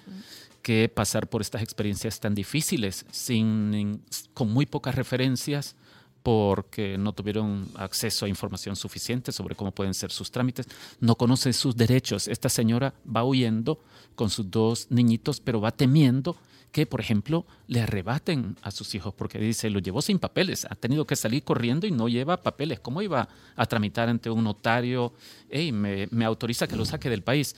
que 0.62 0.88
pasar 0.88 1.28
por 1.28 1.42
estas 1.42 1.64
experiencias 1.64 2.20
tan 2.20 2.36
difíciles, 2.36 3.06
sin, 3.12 4.04
con 4.36 4.52
muy 4.52 4.68
pocas 4.68 4.94
referencias, 4.94 5.76
porque 6.22 6.98
no 7.00 7.14
tuvieron 7.14 7.68
acceso 7.76 8.26
a 8.26 8.30
información 8.30 8.76
suficiente 8.76 9.32
sobre 9.32 9.56
cómo 9.56 9.72
pueden 9.72 9.96
ser 9.96 10.12
sus 10.12 10.30
trámites, 10.30 10.68
no 11.00 11.16
conoce 11.16 11.52
sus 11.54 11.76
derechos. 11.76 12.28
Esta 12.28 12.50
señora 12.50 12.94
va 13.04 13.24
huyendo 13.24 13.80
con 14.16 14.30
sus 14.30 14.52
dos 14.52 14.88
niñitos, 14.92 15.40
pero 15.40 15.60
va 15.60 15.72
temiendo 15.72 16.38
que, 16.72 16.86
por 16.86 17.02
ejemplo, 17.02 17.46
le 17.68 17.82
arrebaten 17.82 18.56
a 18.62 18.72
sus 18.72 18.94
hijos, 18.96 19.14
porque 19.14 19.40
dice, 19.40 19.70
lo 19.70 19.80
llevó 19.80 20.02
sin 20.02 20.20
papeles, 20.20 20.66
ha 20.70 20.76
tenido 20.76 21.06
que 21.06 21.16
salir 21.16 21.44
corriendo 21.44 21.88
y 21.88 21.92
no 21.92 22.08
lleva 22.08 22.42
papeles. 22.42 22.80
¿Cómo 22.80 23.02
iba 23.02 23.28
a 23.56 23.66
tramitar 23.66 24.10
ante 24.10 24.30
un 24.30 24.44
notario? 24.44 25.14
Hey, 25.50 25.72
me, 25.72 26.26
autoriza 26.26 26.68
que 26.68 26.76
lo 26.76 26.86
saque 26.86 27.10
del 27.10 27.24
país. 27.24 27.56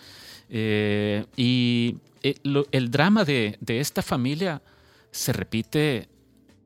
Eh, 0.49 1.25
y 1.35 1.97
eh, 2.23 2.35
el 2.71 2.91
drama 2.91 3.23
de, 3.25 3.57
de 3.59 3.79
esta 3.79 4.01
familia 4.01 4.61
se 5.11 5.33
repite 5.33 6.07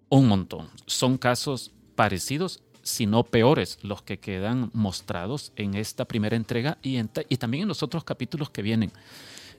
un 0.10 0.28
montón. 0.28 0.70
Son 0.86 1.18
casos 1.18 1.72
parecidos, 1.96 2.62
si 2.84 3.08
no 3.08 3.24
peores, 3.24 3.80
los 3.82 4.04
que 4.04 4.20
quedan 4.20 4.70
mostrados 4.74 5.52
en 5.56 5.74
esta 5.74 6.06
primera 6.06 6.36
entrega 6.36 6.78
y, 6.84 7.00
y 7.00 7.38
también 7.38 7.64
en 7.64 7.68
los 7.68 7.82
otros 7.82 8.04
capítulos 8.04 8.50
que 8.52 8.62
vienen. 8.62 8.92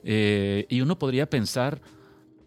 Eh, 0.03 0.65
y 0.69 0.81
uno 0.81 0.97
podría 0.97 1.29
pensar, 1.29 1.81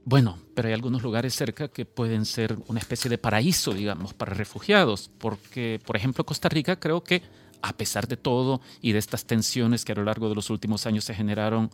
bueno, 0.05 0.39
pero 0.55 0.69
hay 0.69 0.75
algunos 0.75 1.03
lugares 1.03 1.35
cerca 1.35 1.69
que 1.69 1.85
pueden 1.85 2.25
ser 2.25 2.57
una 2.69 2.81
especie 2.81 3.09
de 3.09 3.19
paraíso, 3.19 3.73
digamos, 3.73 4.15
para 4.15 4.35
refugiados, 4.35 5.11
porque, 5.19 5.81
por 5.85 5.97
ejemplo, 5.97 6.25
Costa 6.25 6.49
Rica 6.49 6.77
creo 6.77 7.05
que, 7.05 7.23
a 7.63 7.75
pesar 7.75 8.09
de 8.09 8.17
todo 8.17 8.61
y 8.81 8.93
de 8.93 8.99
estas 8.99 9.27
tensiones 9.27 9.85
que 9.85 9.93
a 9.93 9.95
lo 9.95 10.05
largo 10.05 10.29
de 10.29 10.35
los 10.35 10.49
últimos 10.49 10.87
años 10.87 11.05
se 11.05 11.15
generaron 11.15 11.71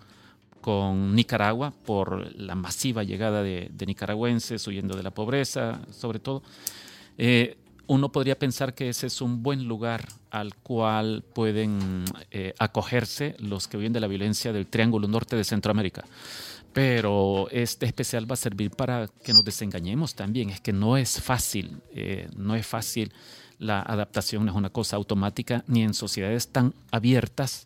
con 0.60 1.14
Nicaragua 1.14 1.72
por 1.84 2.34
la 2.36 2.56
masiva 2.56 3.04
llegada 3.04 3.44
de, 3.44 3.70
nicaragüenses 3.86 4.66
huyendo 4.66 4.96
de 4.96 5.04
la 5.04 5.12
pobreza, 5.12 5.80
sobre 5.92 6.18
todo, 6.18 6.42
eh, 7.18 7.56
uno 7.86 8.10
podría 8.10 8.36
pensar 8.36 8.74
que 8.74 8.88
ese 8.88 9.06
es 9.06 9.20
un 9.20 9.44
buen 9.44 9.68
lugar 9.68 10.08
al 10.30 10.56
cual 10.56 11.22
pueden 11.32 12.04
eh, 12.32 12.52
acogerse 12.58 13.36
los 13.38 13.68
que 13.68 13.76
viven 13.76 13.92
de 13.92 14.00
la 14.00 14.08
violencia 14.08 14.52
del 14.52 14.66
Triángulo 14.66 15.06
Norte 15.06 15.36
de 15.36 15.44
Centroamérica. 15.44 16.04
Pero 16.76 17.48
este 17.52 17.86
especial 17.86 18.30
va 18.30 18.34
a 18.34 18.36
servir 18.36 18.70
para 18.70 19.08
que 19.24 19.32
nos 19.32 19.42
desengañemos 19.46 20.14
también. 20.14 20.50
Es 20.50 20.60
que 20.60 20.74
no 20.74 20.98
es 20.98 21.22
fácil, 21.22 21.80
eh, 21.94 22.28
no 22.36 22.54
es 22.54 22.66
fácil. 22.66 23.14
La 23.58 23.80
adaptación 23.80 24.44
no 24.44 24.50
es 24.50 24.56
una 24.58 24.68
cosa 24.68 24.96
automática 24.96 25.64
ni 25.68 25.84
en 25.84 25.94
sociedades 25.94 26.48
tan 26.48 26.74
abiertas 26.90 27.64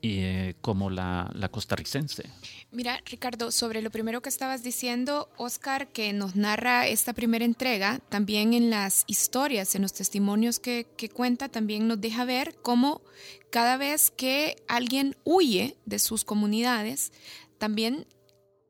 eh, 0.00 0.54
como 0.60 0.90
la, 0.90 1.28
costarricense. 1.50 2.30
Mira, 2.70 3.00
Ricardo, 3.04 3.50
sobre 3.50 3.82
lo 3.82 3.90
primero 3.90 4.22
que 4.22 4.28
estabas 4.28 4.62
diciendo, 4.62 5.28
Oscar, 5.38 5.88
que 5.88 6.12
nos 6.12 6.36
narra 6.36 6.86
esta 6.86 7.14
primera 7.14 7.44
entrega, 7.44 7.98
también 8.10 8.54
en 8.54 8.70
las 8.70 9.02
historias, 9.08 9.74
en 9.74 9.82
los 9.82 9.92
testimonios 9.92 10.60
que, 10.60 10.86
que 10.96 11.08
cuenta, 11.08 11.48
también 11.48 11.88
nos 11.88 12.00
deja 12.00 12.24
ver 12.24 12.54
cómo 12.62 13.02
cada 13.50 13.76
vez 13.76 14.12
que 14.12 14.54
alguien 14.68 15.16
huye 15.24 15.76
de 15.84 15.98
sus 15.98 16.22
comunidades, 16.22 17.12
también 17.58 18.06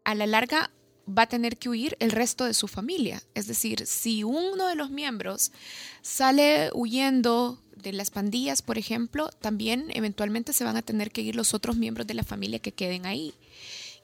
a 0.04 0.14
la 0.14 0.26
larga 0.26 0.70
va 1.06 1.22
a 1.22 1.28
tener 1.28 1.56
que 1.56 1.68
huir 1.68 1.96
el 2.00 2.10
resto 2.10 2.44
de 2.44 2.54
su 2.54 2.68
familia. 2.68 3.22
Es 3.34 3.46
decir, 3.46 3.86
si 3.86 4.24
uno 4.24 4.66
de 4.68 4.74
los 4.74 4.90
miembros 4.90 5.52
sale 6.00 6.70
huyendo 6.74 7.62
de 7.76 7.92
las 7.92 8.10
pandillas, 8.10 8.62
por 8.62 8.78
ejemplo, 8.78 9.28
también 9.28 9.86
eventualmente 9.94 10.52
se 10.52 10.64
van 10.64 10.76
a 10.76 10.82
tener 10.82 11.10
que 11.10 11.22
ir 11.22 11.36
los 11.36 11.54
otros 11.54 11.76
miembros 11.76 12.06
de 12.06 12.14
la 12.14 12.24
familia 12.24 12.60
que 12.60 12.72
queden 12.72 13.06
ahí. 13.06 13.34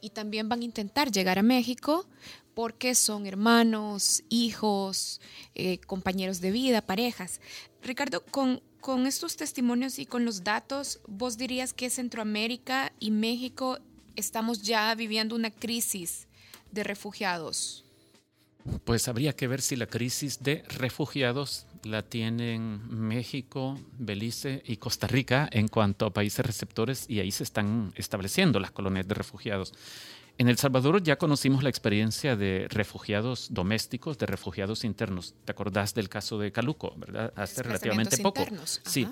Y 0.01 0.11
también 0.11 0.49
van 0.49 0.61
a 0.61 0.65
intentar 0.65 1.11
llegar 1.11 1.39
a 1.39 1.43
México 1.43 2.07
porque 2.55 2.95
son 2.95 3.27
hermanos, 3.27 4.25
hijos, 4.29 5.21
eh, 5.55 5.79
compañeros 5.79 6.41
de 6.41 6.51
vida, 6.51 6.83
parejas. 6.83 7.41
Ricardo, 7.83 8.25
con, 8.25 8.63
con 8.81 9.07
estos 9.07 9.37
testimonios 9.37 9.99
y 10.01 10.07
con 10.07 10.25
los 10.25 10.43
datos, 10.43 11.01
¿vos 11.07 11.37
dirías 11.37 11.73
que 11.73 11.91
Centroamérica 11.91 12.93
y 12.99 13.13
México 13.13 13.79
estamos 14.19 14.63
ya 14.63 14.95
viviendo 14.95 15.35
una 15.35 15.51
crisis 15.51 16.27
de 16.73 16.85
refugiados? 16.85 17.85
Pues 18.85 19.09
habría 19.09 19.35
que 19.35 19.47
ver 19.47 19.63
si 19.63 19.77
la 19.77 19.87
crisis 19.87 20.43
de 20.43 20.63
refugiados 20.69 21.67
la 21.85 22.03
tienen 22.03 22.81
México, 22.91 23.79
Belice 23.99 24.63
y 24.67 24.77
Costa 24.77 25.07
Rica 25.07 25.49
en 25.53 25.69
cuanto 25.69 26.05
a 26.05 26.13
países 26.13 26.45
receptores 26.45 27.07
y 27.09 27.21
ahí 27.21 27.31
se 27.31 27.45
están 27.45 27.93
estableciendo 27.97 28.61
las 28.61 28.73
colonias 28.73 29.07
de 29.07 29.15
refugiados. 29.15 29.73
En 30.39 30.49
El 30.49 30.57
Salvador 30.57 31.03
ya 31.03 31.17
conocimos 31.17 31.65
la 31.65 31.69
experiencia 31.69 32.37
de 32.37 32.67
refugiados 32.69 33.49
domésticos, 33.51 34.19
de 34.19 34.27
refugiados 34.27 34.85
internos. 34.85 35.35
¿Te 35.45 35.51
acordás 35.51 35.95
del 35.95 36.09
caso 36.09 36.39
de 36.39 36.53
Caluco, 36.53 36.95
verdad? 36.97 37.33
Hace 37.35 37.65
relativamente 37.65 38.19
poco. 38.19 38.47
Sí. 38.65 39.09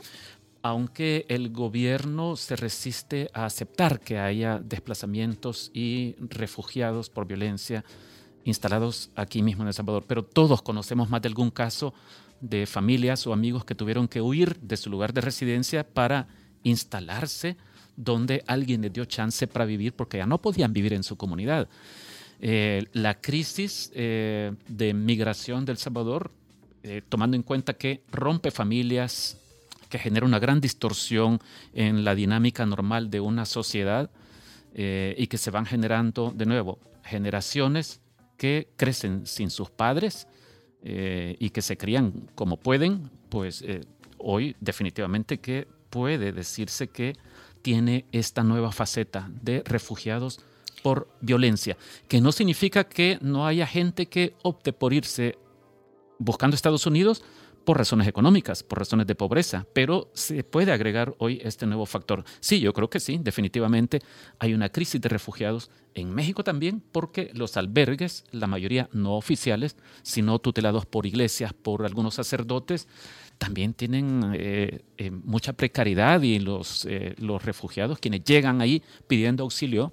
Aunque 0.69 1.27
el 1.29 1.51
gobierno 1.51 2.35
se 2.35 2.57
resiste 2.57 3.31
a 3.33 3.45
aceptar 3.45 4.01
que 4.01 4.19
haya 4.19 4.59
desplazamientos 4.59 5.71
y 5.73 6.17
refugiados 6.19 7.09
por 7.09 7.25
violencia 7.29 7.85
instalados 8.43 9.11
aquí 9.15 9.43
mismo 9.43 9.63
en 9.63 9.69
El 9.69 9.75
Salvador, 9.75 10.07
pero 10.09 10.25
todos 10.25 10.63
conocemos 10.63 11.09
más 11.09 11.23
de 11.23 11.29
algún 11.29 11.53
caso 11.53 11.95
de 12.41 12.67
familias 12.67 13.29
o 13.29 13.33
amigos 13.33 13.65
que 13.65 13.77
tuvieron 13.77 14.09
que 14.09 14.21
huir 14.21 14.59
de 14.59 14.77
su 14.77 14.91
lugar 14.91 15.13
de 15.13 15.21
residencia 15.21 15.87
para 15.87 16.27
instalarse 16.65 17.57
donde 17.95 18.43
alguien 18.49 18.83
les 18.83 18.93
dio 18.93 19.05
chance 19.05 19.47
para 19.47 19.67
vivir 19.67 19.93
porque 19.93 20.17
ya 20.17 20.27
no 20.27 20.43
podían 20.43 20.73
vivir 20.73 20.95
en 20.95 21.05
su 21.05 21.17
comunidad. 21.17 21.69
Eh, 22.41 22.87
la 22.93 23.21
crisis 23.21 23.93
eh, 23.95 24.53
de 24.67 24.95
migración 24.95 25.65
del 25.65 25.77
Salvador, 25.77 26.33
eh, 26.83 27.03
tomando 27.09 27.37
en 27.37 27.45
cuenta 27.45 27.75
que 27.75 28.03
rompe 28.11 28.51
familias, 28.51 29.39
que 29.89 29.99
genera 29.99 30.27
una 30.27 30.39
gran 30.39 30.61
distorsión 30.61 31.41
en 31.73 32.05
la 32.05 32.15
dinámica 32.15 32.67
normal 32.67 33.11
de 33.11 33.21
una 33.21 33.45
sociedad 33.45 34.11
y 34.75 35.27
que 35.29 35.39
se 35.39 35.51
van 35.51 35.65
generando 35.65 36.33
de 36.35 36.45
nuevo 36.47 36.79
generaciones 37.03 38.01
que 38.37 38.69
crecen 38.77 39.27
sin 39.27 39.51
sus 39.51 39.71
padres 39.71 40.29
y 40.83 41.51
que 41.51 41.63
se 41.63 41.77
crían 41.77 42.29
como 42.35 42.59
pueden, 42.59 43.11
pues 43.31 43.65
hoy 44.19 44.55
definitivamente 44.61 45.39
que 45.39 45.67
puede 45.89 46.33
decirse 46.33 46.89
que 46.89 47.17
tiene 47.63 48.05
esta 48.13 48.43
nueva 48.45 48.71
faceta 48.71 49.31
de 49.43 49.63
refugiados 49.65 50.41
por 50.83 51.09
violencia, 51.21 51.77
que 52.07 52.21
no 52.21 52.31
significa 52.31 52.85
que 52.85 53.19
no 53.21 53.47
haya 53.47 53.67
gente 53.67 54.07
que 54.07 54.35
opte 54.43 54.73
por 54.73 54.93
irse 54.93 55.39
buscando 56.19 56.55
Estados 56.55 56.87
Unidos 56.87 57.25
por 57.67 57.79
razones 57.79 58.07
económicas, 58.07 58.63
por 58.63 58.79
razones 58.79 59.09
de 59.09 59.17
pobreza, 59.17 59.67
pero 59.73 60.09
se 60.15 60.45
puede 60.45 60.71
agregar 60.71 61.17
hoy 61.19 61.41
este 61.43 61.67
nuevo 61.67 61.85
factor. 61.85 62.25
Sí, 62.39 62.61
yo 62.61 62.73
creo 62.73 62.89
que 62.89 63.01
sí, 63.01 63.19
definitivamente 63.21 64.01
hay 64.39 64.55
una 64.55 64.69
crisis 64.69 65.01
de 65.01 65.09
refugiados 65.09 65.69
en 65.93 66.15
México 66.15 66.45
también, 66.45 66.81
porque 66.93 67.31
los 67.35 67.57
albergues, 67.57 68.25
la 68.31 68.47
mayoría 68.47 68.89
no 68.93 69.17
oficiales, 69.17 69.77
sino 70.03 70.39
tutelados 70.39 70.87
por 70.87 71.07
iglesias, 71.07 71.53
por 71.55 71.85
algunos 71.85 72.15
sacerdotes, 72.15 72.87
también 73.39 73.75
tienen 73.75 74.33
eh, 74.35 74.81
eh, 74.97 75.11
mucha 75.11 75.53
precariedad 75.53 76.23
y 76.23 76.39
los, 76.39 76.87
eh, 76.87 77.15
los 77.19 77.45
refugiados, 77.45 77.99
quienes 77.99 78.25
llegan 78.25 78.61
ahí 78.61 78.83
pidiendo 79.07 79.45
auxilio, 79.45 79.93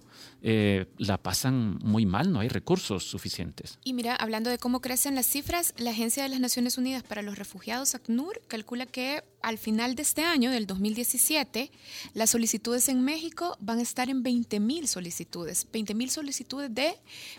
la 0.98 1.18
pasan 1.18 1.80
muy 1.84 2.06
mal, 2.06 2.34
no 2.34 2.42
hay 2.42 2.50
recursos 2.50 3.06
suficientes. 3.06 3.80
Y 3.86 3.94
mira, 3.94 4.14
hablando 4.14 4.50
de 4.50 4.58
cómo 4.58 4.82
crecen 4.82 5.16
las 5.16 5.26
cifras, 5.26 5.74
la 5.78 5.92
Agencia 5.92 6.24
de 6.24 6.28
las 6.28 6.42
Naciones 6.42 6.78
Unidas 6.78 7.02
para 7.04 7.22
los 7.22 7.38
Refugiados, 7.38 7.96
ACNUR, 7.96 8.42
calcula 8.50 8.86
que 8.86 9.24
al 9.44 9.58
final 9.58 9.94
de 9.94 10.02
este 10.02 10.24
año, 10.24 10.50
del 10.50 10.66
2017, 10.66 11.70
las 12.14 12.32
solicitudes 12.32 12.90
en 12.90 13.04
México 13.04 13.58
van 13.60 13.80
a 13.80 13.82
estar 13.82 14.10
en 14.10 14.24
20.000 14.24 14.88
solicitudes, 14.88 15.68
20.000 15.72 16.08
solicitudes 16.08 16.74
de 16.74 16.96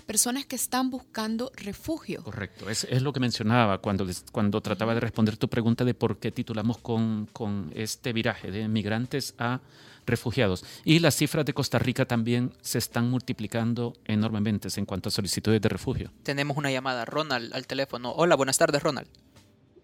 personas 0.06 0.44
que 0.44 0.54
están 0.54 0.90
buscando 0.90 1.50
refugio. 1.56 2.22
Correcto, 2.22 2.68
es, 2.68 2.84
es 2.84 3.02
lo 3.02 3.12
que 3.12 3.20
mencionaba 3.20 3.78
cuando, 3.78 4.06
cuando 4.30 4.60
trataba 4.60 4.94
de 4.94 5.00
responder 5.00 5.38
tu 5.38 5.48
pregunta 5.48 5.84
de 5.84 5.94
por 5.94 6.18
qué 6.18 6.30
titulamos 6.30 6.78
con, 6.78 7.26
con 7.32 7.72
este 7.74 8.12
viraje 8.12 8.50
de 8.50 8.68
migrantes 8.68 9.34
a 9.38 9.60
refugiados. 10.06 10.62
Y 10.84 10.98
las 10.98 11.16
cifras 11.16 11.46
de 11.46 11.54
Costa 11.54 11.78
Rica 11.78 12.04
también 12.04 12.52
se 12.60 12.76
están 12.76 13.08
multiplicando 13.08 13.94
enormemente 14.04 14.68
en 14.76 14.84
cuanto 14.84 15.08
a 15.08 15.12
solicitudes 15.12 15.62
de 15.62 15.68
refugio. 15.70 16.10
Tenemos 16.22 16.58
una 16.58 16.70
llamada, 16.70 17.06
Ronald, 17.06 17.54
al 17.54 17.66
teléfono. 17.66 18.12
Hola, 18.12 18.36
buenas 18.36 18.58
tardes, 18.58 18.82
Ronald. 18.82 19.08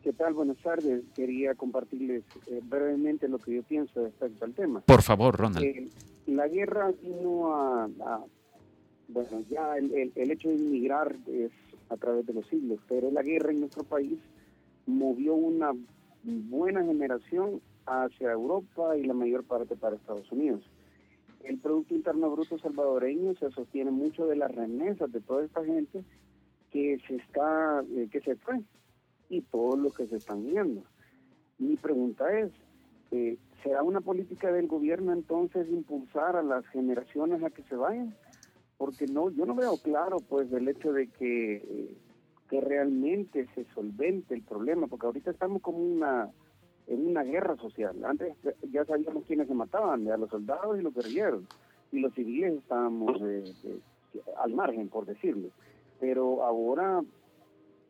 ¿Qué 0.02 0.14
tal? 0.14 0.32
Buenas 0.32 0.56
tardes. 0.58 1.04
Quería 1.14 1.54
compartirles 1.54 2.24
eh, 2.46 2.60
brevemente 2.62 3.28
lo 3.28 3.38
que 3.38 3.56
yo 3.56 3.62
pienso 3.62 4.04
respecto 4.04 4.44
al 4.46 4.54
tema. 4.54 4.80
Por 4.80 5.02
favor, 5.02 5.36
Ronald. 5.36 5.64
Eh, 5.64 5.90
la 6.26 6.48
guerra 6.48 6.90
vino 7.02 7.54
a, 7.54 7.88
bueno, 9.08 9.44
ya 9.50 9.76
el, 9.76 10.12
el, 10.14 10.30
hecho 10.30 10.48
de 10.48 10.54
inmigrar 10.54 11.14
es 11.26 11.50
a 11.90 11.96
través 11.96 12.24
de 12.26 12.32
los 12.32 12.46
siglos, 12.46 12.80
pero 12.88 13.10
la 13.10 13.22
guerra 13.22 13.50
en 13.50 13.60
nuestro 13.60 13.84
país 13.84 14.18
movió 14.86 15.34
una 15.34 15.72
buena 16.22 16.82
generación 16.82 17.60
hacia 17.84 18.32
Europa 18.32 18.96
y 18.96 19.02
la 19.02 19.14
mayor 19.14 19.44
parte 19.44 19.76
para 19.76 19.96
Estados 19.96 20.30
Unidos. 20.32 20.62
El 21.44 21.58
Producto 21.58 21.94
Interno 21.94 22.30
Bruto 22.30 22.58
salvadoreño 22.58 23.34
se 23.34 23.50
sostiene 23.50 23.90
mucho 23.90 24.26
de 24.26 24.36
las 24.36 24.54
remesas 24.54 25.12
de 25.12 25.20
toda 25.20 25.44
esta 25.44 25.64
gente 25.64 26.04
que 26.70 26.98
se 27.06 27.16
está 27.16 27.82
eh, 27.96 28.08
que 28.10 28.20
se 28.20 28.36
fue 28.36 28.60
y 29.30 29.40
todo 29.40 29.76
lo 29.76 29.90
que 29.90 30.06
se 30.06 30.16
están 30.16 30.44
viendo. 30.44 30.82
Mi 31.58 31.76
pregunta 31.76 32.38
es, 32.38 32.52
eh, 33.12 33.38
¿será 33.62 33.82
una 33.82 34.02
política 34.02 34.52
del 34.52 34.66
gobierno 34.66 35.12
entonces 35.12 35.68
impulsar 35.70 36.36
a 36.36 36.42
las 36.42 36.66
generaciones 36.66 37.42
a 37.42 37.48
que 37.48 37.62
se 37.62 37.76
vayan? 37.76 38.14
Porque 38.76 39.06
no, 39.06 39.30
yo 39.30 39.46
no 39.46 39.54
veo 39.54 39.78
claro 39.78 40.18
pues 40.28 40.52
el 40.52 40.68
hecho 40.68 40.92
de 40.92 41.06
que 41.06 41.56
eh, 41.56 41.96
que 42.50 42.60
realmente 42.60 43.46
se 43.54 43.64
solvente 43.72 44.34
el 44.34 44.42
problema, 44.42 44.88
porque 44.88 45.06
ahorita 45.06 45.30
estamos 45.30 45.62
como 45.62 45.78
una 45.78 46.28
en 46.88 47.06
una 47.06 47.22
guerra 47.22 47.56
social. 47.56 48.04
Antes 48.04 48.34
ya 48.72 48.84
sabíamos 48.84 49.24
quiénes 49.24 49.46
se 49.46 49.54
mataban, 49.54 50.08
a 50.10 50.16
los 50.16 50.28
soldados 50.28 50.76
y 50.76 50.82
los 50.82 50.92
guerrilleros, 50.92 51.44
y 51.92 52.00
los 52.00 52.12
civiles 52.14 52.54
estábamos 52.54 53.22
eh, 53.22 53.44
eh, 53.64 54.20
al 54.36 54.52
margen, 54.54 54.88
por 54.88 55.06
decirlo. 55.06 55.50
Pero 56.00 56.42
ahora 56.42 57.00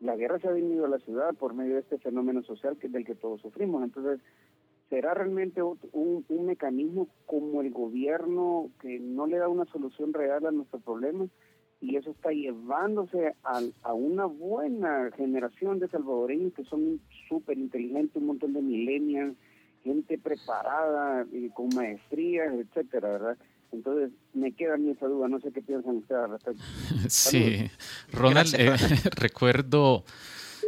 la 0.01 0.17
guerra 0.17 0.39
se 0.39 0.49
ha 0.49 0.53
venido 0.53 0.87
a 0.87 0.89
la 0.89 0.99
ciudad 0.99 1.35
por 1.35 1.55
medio 1.55 1.75
de 1.75 1.81
este 1.81 1.99
fenómeno 1.99 2.43
social 2.43 2.77
que, 2.79 2.89
del 2.89 3.05
que 3.05 3.15
todos 3.15 3.41
sufrimos. 3.41 3.83
Entonces, 3.83 4.21
¿será 4.89 5.15
realmente 5.15 5.63
un, 5.63 6.25
mecanismo 6.29 7.09
como 7.27 7.61
el 7.61 7.71
gobierno 7.71 8.71
que 8.81 8.99
no 8.99 9.27
le 9.27 9.39
da 9.39 9.49
una 9.49 9.67
solución 9.67 10.13
real 10.13 10.47
a 10.47 10.51
nuestro 10.51 10.81
problema? 10.81 11.27
y 11.83 11.97
eso 11.97 12.11
está 12.11 12.31
llevándose 12.31 13.35
a, 13.43 13.63
a 13.85 13.95
una 13.95 14.27
buena 14.27 15.11
generación 15.17 15.79
de 15.79 15.89
salvadoreños 15.89 16.53
que 16.53 16.65
son 16.65 17.01
súper 17.27 17.57
inteligentes, 17.57 18.17
un 18.17 18.27
montón 18.27 18.53
de 18.53 18.61
millennials, 18.61 19.35
gente 19.83 20.19
preparada, 20.19 21.27
eh, 21.33 21.51
con 21.55 21.69
maestrías, 21.75 22.53
etcétera, 22.53 23.13
¿verdad? 23.13 23.39
Entonces, 23.73 24.11
me 24.35 24.53
queda 24.53 24.77
mi 24.77 24.91
esa 24.91 25.07
duda, 25.07 25.29
no 25.29 25.41
sé 25.41 25.53
qué 25.53 25.63
piensan 25.63 25.99
ustedes 25.99 26.25
al 26.25 26.31
respecto. 26.31 26.63
Sí, 27.09 27.71
Ronald, 28.13 28.55
eh, 28.59 28.77
recuerdo 29.17 30.05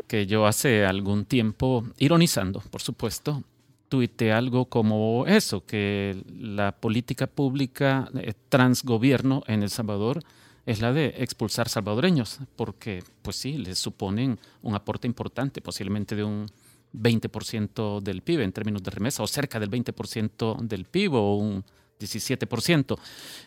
que 0.07 0.27
yo 0.27 0.47
hace 0.47 0.85
algún 0.85 1.25
tiempo, 1.25 1.85
ironizando, 1.99 2.61
por 2.71 2.81
supuesto, 2.81 3.43
tuiteé 3.89 4.33
algo 4.33 4.67
como 4.67 5.27
eso, 5.27 5.67
que 5.67 6.17
la 6.27 6.73
política 6.73 7.27
pública 7.27 8.09
eh, 8.15 8.33
transgobierno 8.49 9.43
en 9.47 9.63
El 9.63 9.71
Salvador 9.71 10.23
es 10.65 10.81
la 10.81 10.93
de 10.93 11.15
expulsar 11.19 11.69
salvadoreños, 11.69 12.39
porque 12.57 13.03
pues 13.23 13.37
sí, 13.37 13.59
les 13.59 13.79
suponen 13.79 14.39
un 14.63 14.75
aporte 14.75 15.07
importante, 15.07 15.61
posiblemente 15.61 16.15
de 16.15 16.25
un 16.25 16.47
20% 16.95 18.01
del 18.01 18.23
PIB 18.23 18.41
en 18.41 18.53
términos 18.53 18.83
de 18.83 18.91
remesa, 18.91 19.23
o 19.23 19.27
cerca 19.27 19.59
del 19.59 19.71
20% 19.71 20.61
del 20.61 20.85
PIB, 20.85 21.15
o 21.15 21.37
un 21.37 21.65
17%. 22.03 22.99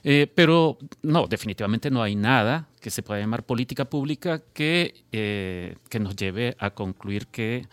Eh, 0.03 0.31
pero 0.33 0.77
no, 1.01 1.27
definitivamente 1.27 1.89
no 1.91 2.01
hay 2.01 2.15
nada 2.15 2.67
que 2.79 2.89
se 2.89 3.03
pueda 3.03 3.19
llamar 3.19 3.43
política 3.43 3.85
pública 3.85 4.41
que, 4.53 5.03
eh, 5.11 5.75
que 5.89 5.99
nos 5.99 6.15
lleve 6.15 6.55
a 6.59 6.71
concluir 6.71 7.27
que 7.27 7.67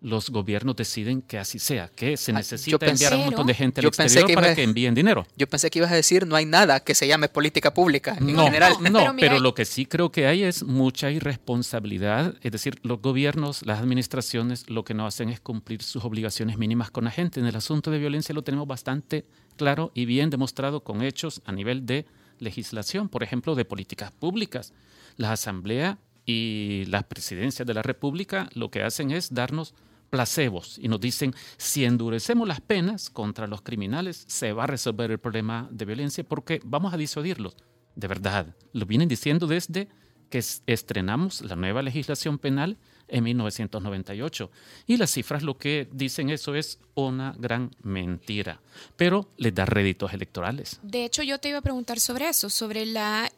los 0.00 0.30
gobiernos 0.30 0.76
deciden 0.76 1.22
que 1.22 1.38
así 1.38 1.58
sea, 1.58 1.88
que 1.88 2.16
se 2.16 2.32
ah, 2.32 2.34
necesita 2.34 2.86
enviar 2.86 3.14
a 3.14 3.16
un 3.16 3.24
montón 3.26 3.46
de 3.46 3.54
gente 3.54 3.80
al 3.80 3.86
exterior 3.86 4.34
para 4.34 4.54
que 4.54 4.62
envíen 4.62 4.94
dinero. 4.94 5.26
Yo 5.36 5.48
pensé 5.48 5.70
que 5.70 5.78
ibas 5.78 5.90
a 5.90 5.94
decir 5.94 6.26
no 6.26 6.36
hay 6.36 6.44
nada 6.44 6.80
que 6.80 6.94
se 6.94 7.08
llame 7.08 7.28
política 7.28 7.72
pública 7.72 8.16
en 8.18 8.36
general. 8.36 8.74
No, 8.90 9.14
pero, 9.18 9.40
lo 9.40 9.54
que 9.54 9.64
sí 9.64 9.86
creo 9.86 10.10
que 10.10 10.26
hay 10.26 10.42
es 10.42 10.64
mucha 10.64 11.10
irresponsabilidad, 11.10 12.34
es 12.42 12.52
decir, 12.52 12.78
los 12.82 13.00
gobiernos, 13.00 13.64
las 13.64 13.80
administraciones 13.80 14.68
lo 14.68 14.84
que 14.84 14.94
no 14.94 15.06
hacen 15.06 15.30
es 15.30 15.40
cumplir 15.40 15.82
sus 15.82 16.04
obligaciones 16.04 16.58
mínimas 16.58 16.90
con 16.90 17.04
la 17.04 17.10
gente. 17.10 17.40
En 17.40 17.46
el 17.46 17.56
asunto 17.56 17.90
de 17.90 17.98
violencia 17.98 18.34
lo 18.34 18.42
tenemos 18.42 18.66
bastante 18.66 19.24
claro 19.56 19.92
y 19.94 20.04
bien 20.04 20.30
demostrado 20.30 20.84
con 20.84 21.02
hechos 21.02 21.40
a 21.46 21.52
nivel 21.52 21.86
de 21.86 22.06
legislación, 22.38 23.08
por 23.08 23.22
ejemplo, 23.22 23.54
de 23.54 23.64
políticas 23.64 24.12
públicas. 24.12 24.72
La 25.16 25.32
Asamblea 25.32 25.98
y 26.26 26.84
las 26.86 27.04
presidencias 27.04 27.66
de 27.66 27.74
la 27.74 27.82
República 27.82 28.50
lo 28.54 28.70
que 28.70 28.82
hacen 28.82 29.12
es 29.12 29.32
darnos 29.32 29.74
placebos 30.10 30.78
y 30.78 30.88
nos 30.88 31.00
dicen, 31.00 31.34
si 31.56 31.84
endurecemos 31.84 32.46
las 32.46 32.60
penas 32.60 33.10
contra 33.10 33.46
los 33.46 33.62
criminales, 33.62 34.24
se 34.28 34.52
va 34.52 34.64
a 34.64 34.68
resolver 34.68 35.10
el 35.10 35.18
problema 35.18 35.68
de 35.70 35.84
violencia 35.84 36.24
porque 36.24 36.60
vamos 36.64 36.92
a 36.92 36.96
disuadirlos. 36.96 37.56
De 37.94 38.08
verdad, 38.08 38.54
lo 38.72 38.86
vienen 38.86 39.08
diciendo 39.08 39.46
desde 39.46 39.88
que 40.28 40.42
estrenamos 40.66 41.40
la 41.42 41.56
nueva 41.56 41.82
legislación 41.82 42.38
penal 42.38 42.76
en 43.08 43.24
1998. 43.24 44.50
Y 44.86 44.96
las 44.96 45.12
cifras 45.12 45.42
lo 45.42 45.56
que 45.56 45.88
dicen 45.92 46.30
eso 46.30 46.54
es 46.54 46.80
una 46.94 47.34
gran 47.38 47.70
mentira, 47.82 48.60
pero 48.96 49.30
les 49.36 49.54
da 49.54 49.64
réditos 49.64 50.12
electorales. 50.12 50.80
De 50.82 51.04
hecho, 51.04 51.22
yo 51.22 51.38
te 51.38 51.50
iba 51.50 51.58
a 51.58 51.62
preguntar 51.62 52.00
sobre 52.00 52.28
eso, 52.28 52.50
sobre 52.50 52.86
la, 52.86 53.30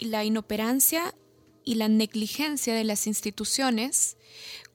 la 0.00 0.24
inoperancia 0.24 1.14
y 1.64 1.76
la 1.76 1.88
negligencia 1.88 2.74
de 2.74 2.84
las 2.84 3.06
instituciones 3.06 4.16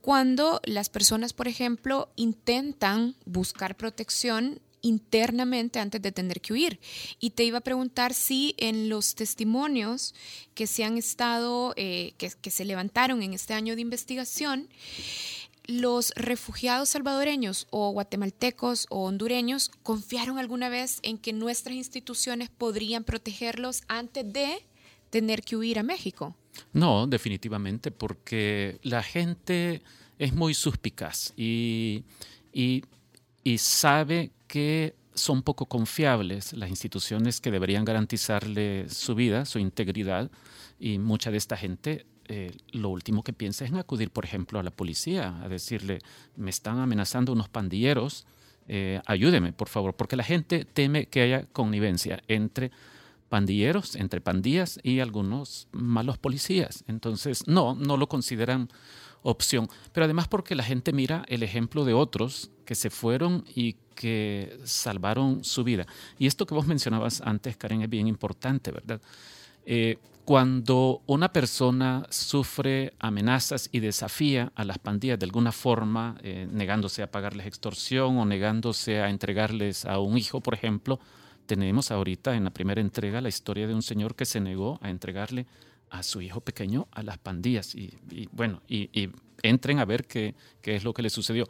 cuando 0.02 0.62
las 0.64 0.90
personas, 0.90 1.34
por 1.34 1.48
ejemplo, 1.48 2.10
intentan 2.16 3.16
buscar 3.26 3.76
protección 3.76 4.62
internamente 4.82 5.80
antes 5.80 6.02
de 6.02 6.12
tener 6.12 6.40
que 6.40 6.54
huir. 6.54 6.80
Y 7.20 7.32
te 7.32 7.44
iba 7.44 7.58
a 7.58 7.62
preguntar 7.62 8.14
si 8.14 8.56
en 8.58 8.90
los 8.90 9.16
testimonios 9.16 10.16
que 10.54 10.68
se 10.68 10.84
han 10.84 10.98
estado, 10.98 11.74
eh, 11.76 12.14
que, 12.18 12.32
que 12.42 12.52
se 12.52 12.66
levantaron 12.66 13.22
en 13.22 13.34
este 13.34 13.54
año 13.54 13.76
de 13.76 13.82
investigación, 13.82 14.70
los 15.66 16.14
refugiados 16.16 16.90
salvadoreños 16.90 17.68
o 17.70 17.92
guatemaltecos 17.92 18.88
o 18.90 19.04
hondureños 19.04 19.70
confiaron 19.84 20.38
alguna 20.38 20.70
vez 20.70 21.00
en 21.04 21.18
que 21.18 21.34
nuestras 21.34 21.76
instituciones 21.76 22.50
podrían 22.50 23.04
protegerlos 23.04 23.84
antes 23.90 24.32
de 24.32 24.66
tener 25.10 25.42
que 25.42 25.56
huir 25.56 25.80
a 25.80 25.84
México. 25.84 26.36
No, 26.74 27.08
definitivamente, 27.08 27.92
porque 27.92 28.80
la 28.84 29.04
gente 29.04 29.82
es 30.18 30.34
muy 30.34 30.54
suspicaz 30.54 31.34
y, 31.38 32.04
y, 32.54 32.84
sabe 33.58 34.32
que 34.48 34.96
son 35.14 35.42
poco 35.42 35.68
confiables 35.68 36.54
las 36.54 36.70
instituciones 36.70 37.40
que 37.40 37.52
deberían 37.52 37.86
garantizarle 37.86 38.90
su 38.90 39.16
vida, 39.16 39.46
su 39.46 39.60
integridad, 39.60 40.30
y 40.80 41.00
mucha 41.00 41.32
de 41.32 41.38
esta 41.38 41.58
gente 41.58 42.06
eh, 42.30 42.52
lo 42.74 42.90
último 42.90 43.24
que 43.24 43.32
piensa 43.32 43.64
es 43.64 43.72
en 43.72 43.78
acudir, 43.78 44.12
por 44.12 44.26
ejemplo, 44.26 44.60
a 44.60 44.64
la 44.64 44.72
policía, 44.72 45.42
a 45.42 45.48
decirle, 45.48 46.00
me 46.36 46.50
están 46.50 46.80
amenazando 46.80 47.32
unos 47.32 47.48
pandilleros, 47.48 48.26
eh, 48.68 49.02
ayúdeme, 49.06 49.54
por 49.54 49.70
favor, 49.70 49.96
porque 49.96 50.18
la 50.18 50.24
gente 50.24 50.66
teme 50.66 51.06
que 51.06 51.22
haya 51.22 51.46
connivencia 51.46 52.22
entre 52.28 52.72
pandilleros, 53.30 53.96
entre 53.96 54.22
pandillas 54.22 54.80
y 54.84 55.00
algunos 55.00 55.68
malos 55.72 56.18
policías. 56.18 56.84
Entonces, 56.88 57.48
no, 57.48 57.76
no 57.76 57.98
lo 57.98 58.08
consideran 58.08 58.70
opción. 59.22 59.68
Pero 59.92 60.06
además 60.06 60.28
porque 60.28 60.56
la 60.56 60.64
gente 60.64 60.94
mira 60.94 61.26
el 61.28 61.44
ejemplo 61.44 61.86
de 61.86 61.94
otros 61.94 62.52
que 62.66 62.76
se 62.76 62.90
fueron 62.90 63.44
y 63.54 63.74
que 63.96 64.58
salvaron 64.64 65.44
su 65.44 65.64
vida. 65.64 65.86
Y 66.18 66.28
esto 66.28 66.46
que 66.46 66.56
vos 66.56 66.68
mencionabas 66.68 67.22
antes, 67.22 67.58
Karen, 67.58 67.82
es 67.82 67.90
bien 67.90 68.08
importante, 68.08 68.72
¿verdad? 68.72 69.02
Eh, 69.66 69.98
cuando 70.24 71.02
una 71.06 71.32
persona 71.32 72.06
sufre 72.10 72.94
amenazas 73.00 73.70
y 73.72 73.80
desafía 73.80 74.52
a 74.56 74.66
las 74.66 74.78
pandillas 74.78 75.18
de 75.20 75.26
alguna 75.26 75.54
forma, 75.54 76.18
eh, 76.22 76.48
negándose 76.52 77.02
a 77.02 77.10
pagarles 77.10 77.48
extorsión 77.48 78.18
o 78.18 78.26
negándose 78.26 79.00
a 79.00 79.10
entregarles 79.10 79.86
a 79.86 80.00
un 80.00 80.18
hijo, 80.18 80.42
por 80.42 80.54
ejemplo, 80.54 81.00
tenemos 81.48 81.90
ahorita 81.90 82.36
en 82.36 82.44
la 82.44 82.52
primera 82.52 82.82
entrega 82.82 83.22
la 83.22 83.30
historia 83.30 83.66
de 83.68 83.74
un 83.74 83.82
señor 83.82 84.16
que 84.16 84.26
se 84.26 84.40
negó 84.40 84.78
a 84.82 84.90
entregarle 84.90 85.48
a 85.90 86.04
su 86.04 86.22
hijo 86.22 86.42
pequeño 86.42 86.88
a 86.92 87.02
las 87.02 87.18
pandillas. 87.18 87.74
Y, 87.74 87.94
bueno, 88.32 88.62
y, 88.68 89.10
entren 89.44 89.78
a 89.78 89.86
ver 89.86 90.06
qué, 90.06 90.34
qué, 90.62 90.76
es 90.76 90.84
lo 90.84 90.94
que 90.94 91.04
le 91.04 91.10
sucedió. 91.10 91.48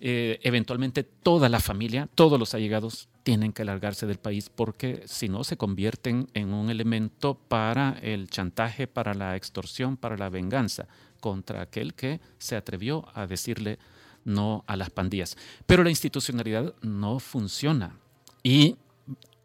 Eh, 0.00 0.38
eventualmente 0.42 1.02
toda 1.02 1.48
la 1.48 1.58
familia, 1.60 2.08
todos 2.14 2.38
los 2.38 2.54
allegados 2.54 3.08
tienen 3.24 3.52
que 3.52 3.64
largarse 3.64 4.06
del 4.06 4.18
país 4.18 4.50
porque 4.54 5.02
si 5.06 5.28
no 5.28 5.42
se 5.42 5.56
convierten 5.56 6.28
en 6.34 6.54
un 6.54 6.70
elemento 6.70 7.34
para 7.34 7.98
el 8.02 8.28
chantaje, 8.28 8.86
para 8.86 9.14
la 9.14 9.34
extorsión, 9.34 9.96
para 9.96 10.16
la 10.16 10.28
venganza 10.28 10.86
contra 11.20 11.62
aquel 11.62 11.94
que 11.94 12.20
se 12.38 12.54
atrevió 12.54 13.06
a 13.14 13.26
decirle 13.26 13.78
no 14.24 14.62
a 14.66 14.76
las 14.76 14.90
pandillas. 14.90 15.36
Pero 15.66 15.82
la 15.82 15.90
institucionalidad 15.90 16.74
no 16.82 17.18
funciona. 17.18 17.98
Y 18.42 18.76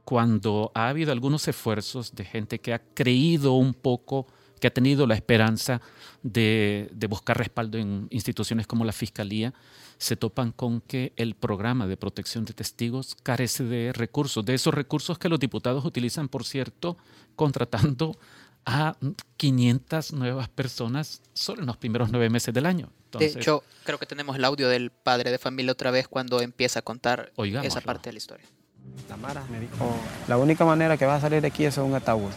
cuando 0.10 0.72
ha 0.74 0.90
habido 0.90 1.12
algunos 1.12 1.48
esfuerzos 1.48 2.16
de 2.16 2.26
gente 2.26 2.58
que 2.60 2.74
ha 2.74 2.80
creído 2.80 3.54
un 3.54 3.76
poco, 3.76 4.26
que 4.60 4.66
ha 4.66 4.74
tenido 4.74 5.06
la 5.06 5.14
esperanza 5.14 5.82
de, 6.24 6.90
buscar 7.08 7.38
respaldo 7.38 7.78
en 7.78 8.08
instituciones 8.10 8.66
como 8.66 8.86
la 8.86 8.92
Fiscalía, 8.92 9.54
se 10.00 10.16
topan 10.16 10.52
con 10.52 10.82
que 10.82 11.14
el 11.16 11.36
programa 11.36 11.86
de 11.86 11.96
protección 11.96 12.44
de 12.44 12.54
testigos 12.54 13.16
carece 13.22 13.66
de 13.66 13.94
recursos, 13.94 14.44
de 14.44 14.56
esos 14.56 14.74
recursos 14.74 15.20
que 15.20 15.30
los 15.30 15.40
diputados 15.40 15.86
utilizan, 15.86 16.28
por 16.28 16.44
cierto, 16.44 16.98
contratando 17.36 18.18
a 18.66 18.98
500 19.38 20.14
nuevas 20.14 20.50
personas 20.50 21.22
solo 21.34 21.62
en 21.62 21.68
los 21.68 21.78
primeros 21.78 22.10
nueve 22.10 22.32
meses 22.32 22.52
del 22.52 22.66
año. 22.66 22.90
de 23.12 23.28
hecho, 23.28 23.64
creo 23.84 24.00
que 24.00 24.08
tenemos 24.08 24.36
el 24.36 24.46
audio 24.46 24.70
del 24.70 24.90
padre 24.90 25.30
de 25.30 25.38
familia 25.38 25.74
otra 25.74 25.92
vez 25.92 26.08
cuando 26.08 26.42
empieza 26.42 26.80
a 26.80 26.82
contar 26.82 27.32
esa 27.62 27.82
parte 27.82 28.10
de 28.10 28.14
la 28.14 28.18
historia. 28.18 28.48
La 29.10 29.18
Mara 29.18 29.44
me 29.50 29.60
dijo, 29.60 29.96
la 30.28 30.38
única 30.38 30.66
manera 30.66 30.98
que 30.98 31.06
vas 31.06 31.18
a 31.18 31.22
salir 31.22 31.42
de 31.42 31.48
aquí 31.48 31.66
es 31.66 31.78
un 31.78 31.96
ataúd. 31.96 32.32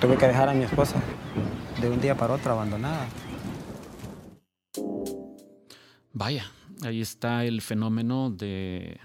Tuve 0.00 0.16
que 0.16 0.26
dejar 0.26 0.48
a 0.48 0.54
mi 0.54 0.64
esposa 0.64 0.96
de 1.80 1.90
un 1.90 2.00
día 2.00 2.16
para 2.16 2.34
otro 2.34 2.52
abandonada. 2.52 3.06
Vaya, 6.12 6.50
ahí 6.82 7.00
está 7.00 7.44
el 7.44 7.60
fenómeno 7.60 8.30
de, 8.30 9.00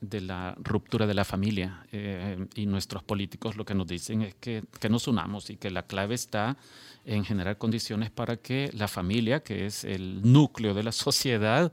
la 0.00 0.56
ruptura 0.58 1.06
de 1.06 1.14
la 1.14 1.24
familia. 1.24 1.84
Eh, 1.92 2.46
y 2.54 2.66
nuestros 2.66 3.02
políticos 3.02 3.56
lo 3.56 3.64
que 3.64 3.74
nos 3.74 3.86
dicen 3.86 4.22
es 4.22 4.34
que, 4.34 4.64
que 4.80 4.88
nos 4.88 5.08
unamos 5.08 5.50
y 5.50 5.56
que 5.56 5.70
la 5.70 5.82
clave 5.82 6.14
está 6.14 6.56
en 7.04 7.24
generar 7.24 7.58
condiciones 7.58 8.10
para 8.10 8.36
que 8.36 8.70
la 8.72 8.88
familia, 8.88 9.42
que 9.42 9.66
es 9.66 9.84
el 9.84 10.22
núcleo 10.22 10.74
de 10.74 10.82
la 10.82 10.92
sociedad, 11.06 11.72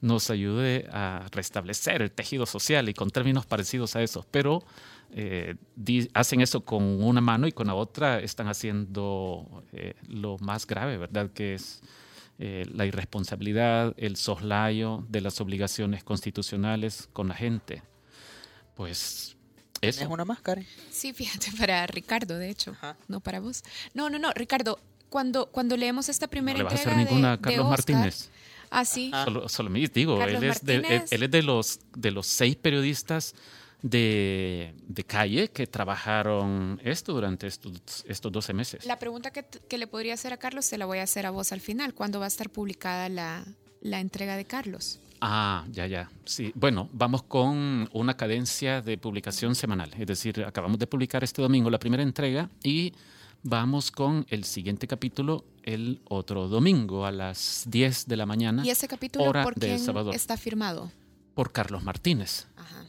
nos 0.00 0.30
ayude 0.30 0.88
a 0.92 1.26
restablecer 1.30 2.02
el 2.02 2.10
tejido 2.10 2.46
social 2.46 2.88
y 2.88 2.94
con 2.94 3.10
términos 3.10 3.46
parecidos 3.46 3.96
a 3.96 4.02
esos, 4.02 4.26
pero 4.26 4.64
eh, 5.12 5.56
hacen 6.14 6.40
eso 6.40 6.64
con 6.64 7.02
una 7.02 7.20
mano 7.20 7.46
y 7.46 7.52
con 7.52 7.66
la 7.66 7.74
otra 7.74 8.20
están 8.20 8.48
haciendo 8.48 9.64
eh, 9.72 9.94
lo 10.08 10.38
más 10.38 10.66
grave, 10.66 10.96
¿verdad? 10.96 11.30
Que 11.30 11.54
es 11.54 11.82
eh, 12.38 12.64
la 12.72 12.86
irresponsabilidad, 12.86 13.94
el 13.96 14.16
soslayo 14.16 15.04
de 15.08 15.20
las 15.20 15.40
obligaciones 15.40 16.04
constitucionales 16.04 17.08
con 17.12 17.28
la 17.28 17.34
gente. 17.34 17.82
Pues 18.74 19.36
eso. 19.82 20.04
¿Es 20.04 20.08
una 20.08 20.24
máscara? 20.24 20.62
Sí, 20.90 21.12
fíjate, 21.12 21.50
para 21.58 21.86
Ricardo, 21.86 22.38
de 22.38 22.48
hecho, 22.48 22.76
no 23.08 23.20
para 23.20 23.40
vos. 23.40 23.62
No, 23.94 24.08
no, 24.08 24.18
no, 24.18 24.32
Ricardo, 24.32 24.78
cuando, 25.08 25.46
cuando 25.46 25.76
leemos 25.76 26.08
esta 26.08 26.28
primera 26.28 26.58
no 26.58 26.64
le 26.64 26.70
vas 26.70 26.86
a 26.86 26.90
hacer 26.90 26.96
ninguna 26.96 27.32
a 27.32 27.40
Carlos 27.40 27.68
Martínez. 27.68 28.30
Ah, 28.70 28.84
sí. 28.84 29.10
Solo, 29.24 29.48
solo 29.48 29.68
me 29.68 29.80
digo, 29.80 30.22
él 30.22 30.42
es, 30.44 30.64
de, 30.64 30.76
él, 30.76 30.84
es, 30.84 31.30
de, 31.30 31.42
los, 31.42 31.80
de 31.96 32.12
los 32.12 32.26
seis 32.26 32.54
periodistas 32.54 33.34
de, 33.82 34.74
de, 34.86 35.04
calle 35.04 35.48
que 35.48 35.66
trabajaron 35.66 36.80
esto 36.84 37.12
durante 37.12 37.48
estos, 37.48 38.04
estos 38.06 38.30
12 38.30 38.52
meses. 38.52 38.86
La 38.86 38.98
pregunta 38.98 39.32
que, 39.32 39.44
que, 39.44 39.78
le 39.78 39.86
podría 39.86 40.14
hacer 40.14 40.32
a 40.32 40.36
Carlos 40.36 40.66
se 40.66 40.78
la 40.78 40.86
voy 40.86 40.98
a 40.98 41.02
hacer 41.02 41.26
a 41.26 41.30
vos 41.30 41.52
al 41.52 41.60
final. 41.60 41.94
¿Cuándo 41.94 42.20
va 42.20 42.26
a 42.26 42.28
estar 42.28 42.48
publicada 42.48 43.08
la, 43.08 43.44
la 43.80 44.00
entrega 44.00 44.36
de 44.36 44.44
Carlos? 44.44 45.00
Ah, 45.20 45.66
ya, 45.70 45.86
ya. 45.86 46.10
Sí, 46.24 46.52
bueno, 46.54 46.88
vamos 46.92 47.22
con 47.24 47.88
una 47.92 48.16
cadencia 48.16 48.80
de 48.80 48.96
publicación 48.96 49.54
semanal. 49.54 49.92
Es 49.98 50.06
decir, 50.06 50.44
acabamos 50.44 50.78
de 50.78 50.86
publicar 50.86 51.24
este 51.24 51.42
domingo 51.42 51.68
la 51.70 51.78
primera 51.78 52.02
entrega 52.02 52.48
y 52.62 52.92
vamos 53.42 53.90
con 53.90 54.26
el 54.28 54.44
siguiente 54.44 54.86
capítulo 54.86 55.44
el 55.62 56.00
otro 56.08 56.48
domingo 56.48 57.06
a 57.06 57.12
las 57.12 57.64
10 57.68 58.06
de 58.06 58.16
la 58.16 58.26
mañana. 58.26 58.64
¿Y 58.64 58.70
ese 58.70 58.88
capítulo 58.88 59.32
por 59.32 59.54
quién 59.54 59.80
está 60.12 60.36
firmado? 60.36 60.90
Por 61.34 61.52
Carlos 61.52 61.82
Martínez. 61.82 62.46
Ajá. 62.56 62.86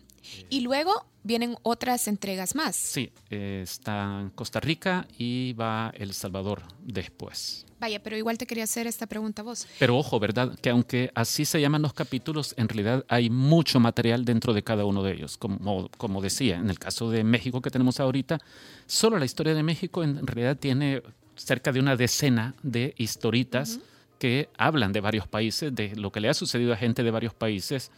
Y 0.50 0.62
luego 0.62 1.06
vienen 1.24 1.58
otras 1.64 2.08
entregas 2.08 2.56
más. 2.56 2.76
Sí, 2.76 3.12
está 3.30 4.22
en 4.22 4.30
Costa 4.30 4.60
Rica 4.60 5.08
y 5.18 5.54
va 5.54 5.92
El 5.96 6.14
Salvador 6.14 6.64
después. 6.82 7.66
Vaya, 7.82 8.00
pero 8.04 8.15
igual 8.15 8.38
te 8.38 8.46
quería 8.46 8.65
hacer 8.65 8.86
esta 8.86 9.08
pregunta 9.08 9.41
a 9.41 9.46
vos. 9.46 9.67
Pero 9.80 9.98
ojo, 9.98 10.20
¿verdad? 10.20 10.56
Que 10.62 10.70
aunque 10.70 11.12
así 11.15 11.46
se 11.46 11.60
llaman 11.60 11.82
los 11.82 11.94
capítulos, 11.94 12.54
en 12.56 12.70
realidad 12.70 13.04
hay 13.08 13.32
mucho 13.32 13.80
material 13.80 14.24
dentro 14.24 14.54
de 14.54 14.62
cada 14.62 14.86
uno 14.86 15.02
de 15.02 15.13
ellos. 15.13 15.36
Como, 15.36 15.89
como 15.98 16.22
decía, 16.22 16.58
en 16.58 16.70
el 16.70 16.78
caso 16.78 17.10
de 17.10 17.24
México 17.24 17.60
que 17.60 17.72
tenemos 17.72 18.00
ahorita, 18.00 18.38
solo 18.86 19.17
la 19.17 19.26
historia 19.26 19.56
de 19.56 19.63
México 19.63 20.04
en 20.04 20.28
realidad 20.28 20.58
tiene 20.58 21.02
cerca 21.36 21.72
de 21.72 21.80
una 21.80 21.96
decena 21.96 22.54
de 22.62 22.94
historitas 22.98 23.80
que 24.22 24.50
hablan 24.56 24.92
de 24.92 25.02
varios 25.02 25.28
países, 25.28 25.74
de 25.74 25.96
lo 25.96 26.12
que 26.12 26.20
le 26.20 26.30
ha 26.30 26.36
sucedido 26.36 26.74
a 26.74 26.78
gente 26.78 27.02
de 27.02 27.10
varios 27.10 27.34
países. 27.34 27.90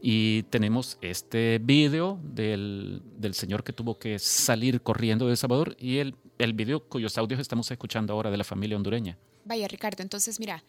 Y 0.00 0.44
tenemos 0.44 0.96
este 1.02 1.60
video 1.62 2.18
del, 2.22 3.02
del 3.18 3.34
señor 3.34 3.62
que 3.62 3.74
tuvo 3.74 3.98
que 3.98 4.18
salir 4.18 4.80
corriendo 4.80 5.28
de 5.28 5.36
Salvador 5.36 5.76
y 5.78 5.98
el, 5.98 6.14
el 6.38 6.54
video 6.54 6.80
cuyos 6.80 7.18
audios 7.18 7.40
estamos 7.40 7.70
escuchando 7.70 8.14
ahora 8.14 8.30
de 8.30 8.38
la 8.38 8.44
familia 8.44 8.74
hondureña. 8.78 9.18
Vaya, 9.44 9.68
Ricardo, 9.68 10.02
entonces 10.02 10.40
mira, 10.40 10.64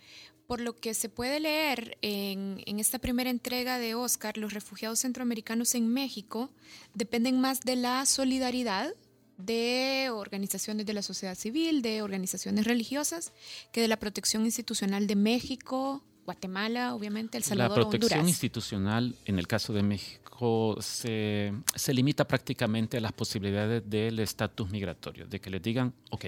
por 0.46 0.60
lo 0.60 0.76
que 0.76 0.94
se 0.94 1.08
puede 1.08 1.40
leer 1.40 1.98
en, 2.02 2.62
en, 2.66 2.82
esta 2.82 3.00
primera 3.00 3.30
entrega 3.30 3.80
de 3.80 3.96
Oscar, 3.96 4.38
los 4.38 4.54
refugiados 4.54 5.00
centroamericanos 5.00 5.74
en 5.74 5.88
México 5.88 6.50
dependen 6.94 7.40
más 7.40 7.62
de 7.62 7.78
la 7.78 8.06
solidaridad 8.06 8.94
de 9.38 10.10
organizaciones 10.14 10.86
de 10.86 10.94
la 10.94 11.02
sociedad 11.02 11.36
civil, 11.36 11.82
de 11.82 12.02
organizaciones 12.02 12.66
religiosas, 12.66 13.34
que 13.72 13.82
de 13.82 13.88
la 13.88 13.98
protección 13.98 14.46
institucional 14.46 15.08
de 15.08 15.16
México, 15.16 16.04
Guatemala, 16.26 16.96
obviamente, 16.96 17.38
El 17.38 17.44
Salvador. 17.44 17.78
La 17.78 17.90
protección 17.90 18.28
institucional, 18.28 19.16
en 19.26 19.40
el 19.40 19.48
caso 19.48 19.74
de 19.74 19.84
México, 19.84 20.76
se, 20.82 21.54
se 21.76 21.94
limita 21.94 22.28
prácticamente 22.28 22.98
a 22.98 23.02
las 23.02 23.14
posibilidades 23.14 23.88
del 23.90 24.20
estatus 24.20 24.70
migratorio, 24.70 25.26
de 25.26 25.40
que 25.40 25.50
les 25.50 25.62
digan, 25.62 25.94
ok, 26.12 26.26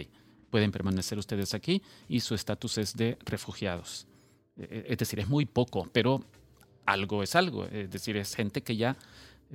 pueden 0.49 0.71
permanecer 0.71 1.17
ustedes 1.17 1.53
aquí 1.53 1.81
y 2.07 2.19
su 2.21 2.35
estatus 2.35 2.77
es 2.77 2.95
de 2.95 3.17
refugiados. 3.25 4.07
E, 4.57 4.63
e, 4.63 4.93
es 4.93 4.97
decir, 4.97 5.19
es 5.19 5.27
muy 5.27 5.45
poco, 5.45 5.87
pero 5.91 6.23
algo 6.85 7.23
es 7.23 7.35
algo. 7.35 7.65
Es 7.65 7.89
decir, 7.91 8.17
es 8.17 8.35
gente 8.35 8.61
que 8.61 8.75
ya 8.75 8.97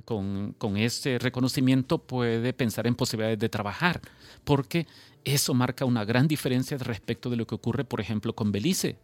con, 0.03 0.53
con, 0.57 0.77
ese 0.77 1.17
reconocimiento 1.19 1.99
puede 1.99 2.53
pensar 2.53 2.87
en 2.87 2.95
posibilidades 2.95 3.39
de 3.39 3.49
trabajar, 3.49 4.01
porque 4.43 4.87
eso 5.23 5.53
marca 5.53 5.85
una 5.85 6.05
gran 6.05 6.27
diferencia 6.27 6.77
respecto 6.77 7.29
de 7.29 7.37
lo 7.37 7.47
que 7.47 7.55
ocurre, 7.55 7.85
por 7.85 8.01
ejemplo, 8.01 8.33
con 8.33 8.51
Belice, 8.51 8.97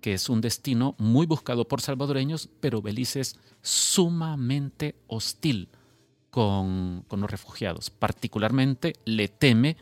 que 0.00 0.14
es 0.14 0.28
un 0.28 0.40
destino 0.40 0.94
muy 0.98 1.26
buscado 1.26 1.68
por 1.68 1.80
salvadoreños, 1.80 2.48
pero 2.60 2.82
Belice 2.82 3.20
es 3.20 3.38
sumamente 3.60 4.96
hostil 5.06 5.68
con 6.30 7.04
los 7.10 7.30
refugiados. 7.30 7.90
Particularmente 7.90 8.94
le 9.04 9.28
teme 9.28 9.76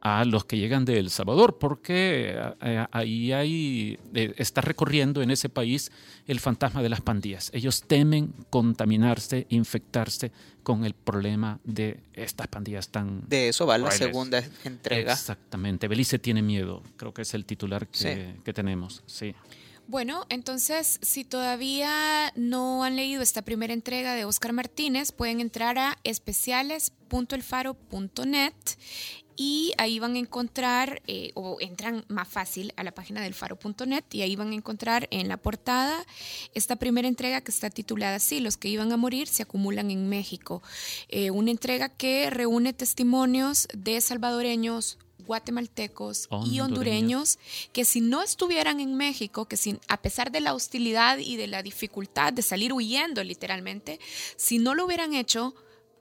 a 0.00 0.24
los 0.24 0.44
que 0.44 0.56
llegan 0.56 0.84
de 0.84 0.98
El 0.98 1.10
Salvador, 1.10 1.58
porque 1.58 2.36
eh, 2.60 2.86
ahí 2.92 3.32
hay, 3.32 3.98
eh, 4.14 4.34
está 4.36 4.60
recorriendo 4.60 5.22
en 5.22 5.30
ese 5.30 5.48
país 5.48 5.90
el 6.26 6.40
fantasma 6.40 6.82
de 6.82 6.88
las 6.88 7.00
pandillas. 7.00 7.50
Ellos 7.52 7.82
temen 7.86 8.32
contaminarse, 8.50 9.46
infectarse 9.48 10.30
con 10.62 10.84
el 10.84 10.94
problema 10.94 11.58
de 11.64 12.00
estas 12.12 12.46
pandillas 12.48 12.90
tan... 12.90 13.22
De 13.28 13.48
eso 13.48 13.66
va 13.66 13.78
la 13.78 13.90
segunda 13.90 14.42
entrega. 14.64 15.12
Exactamente. 15.12 15.88
Belice 15.88 16.18
tiene 16.18 16.42
miedo, 16.42 16.82
creo 16.96 17.12
que 17.12 17.22
es 17.22 17.34
el 17.34 17.44
titular 17.44 17.88
que, 17.88 18.36
que 18.44 18.52
tenemos. 18.52 19.02
Sí. 19.06 19.34
Bueno, 19.88 20.24
entonces, 20.28 21.00
si 21.00 21.24
todavía 21.24 22.30
no 22.36 22.84
han 22.84 22.94
leído 22.94 23.22
esta 23.22 23.40
primera 23.40 23.72
entrega 23.72 24.14
de 24.14 24.26
Oscar 24.26 24.52
Martínez, 24.52 25.12
pueden 25.12 25.40
entrar 25.40 25.78
a 25.78 25.96
especiales.elfaro.net 26.04 28.52
y 29.40 29.72
ahí 29.78 30.00
van 30.00 30.16
a 30.16 30.18
encontrar, 30.18 31.00
eh, 31.06 31.30
o 31.34 31.58
entran 31.60 32.04
más 32.08 32.26
fácil 32.26 32.72
a 32.76 32.82
la 32.82 32.90
página 32.90 33.22
del 33.22 33.34
faro.net 33.34 34.02
y 34.10 34.22
ahí 34.22 34.34
van 34.34 34.50
a 34.50 34.56
encontrar 34.56 35.06
en 35.12 35.28
la 35.28 35.36
portada 35.36 36.04
esta 36.54 36.74
primera 36.74 37.06
entrega 37.06 37.40
que 37.40 37.52
está 37.52 37.70
titulada 37.70 38.16
así, 38.16 38.40
Los 38.40 38.56
que 38.56 38.68
iban 38.68 38.90
a 38.90 38.96
morir 38.96 39.28
se 39.28 39.44
acumulan 39.44 39.92
en 39.92 40.08
México. 40.08 40.60
Eh, 41.08 41.30
una 41.30 41.52
entrega 41.52 41.88
que 41.88 42.30
reúne 42.30 42.72
testimonios 42.72 43.68
de 43.72 44.00
salvadoreños, 44.00 44.98
guatemaltecos 45.24 46.28
y 46.46 46.58
hondureños 46.58 47.38
que 47.72 47.84
si 47.84 48.00
no 48.00 48.22
estuvieran 48.22 48.80
en 48.80 48.96
México, 48.96 49.44
que 49.46 49.56
sin, 49.56 49.78
a 49.86 50.02
pesar 50.02 50.32
de 50.32 50.40
la 50.40 50.54
hostilidad 50.54 51.18
y 51.18 51.36
de 51.36 51.46
la 51.46 51.62
dificultad 51.62 52.32
de 52.32 52.42
salir 52.42 52.72
huyendo 52.72 53.22
literalmente, 53.22 54.00
si 54.36 54.58
no 54.58 54.74
lo 54.74 54.86
hubieran 54.86 55.14
hecho, 55.14 55.54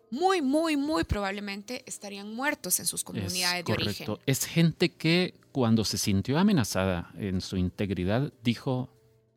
muy, 0.10 0.42
muy, 0.42 0.78
muy 0.78 1.04
probablemente 1.04 1.84
estarían 1.86 2.34
muertos 2.34 2.80
en 2.80 2.86
sus 2.86 3.04
comunidades 3.04 3.66
de 3.66 3.74
origen. 3.74 4.18
Es 4.26 4.46
gente 4.46 4.94
que 4.94 5.36
cuando 5.52 5.84
se 5.84 5.98
sintió 5.98 6.38
amenazada 6.38 7.12
en 7.18 7.42
su 7.42 7.58
integridad 7.58 8.32
dijo, 8.44 8.90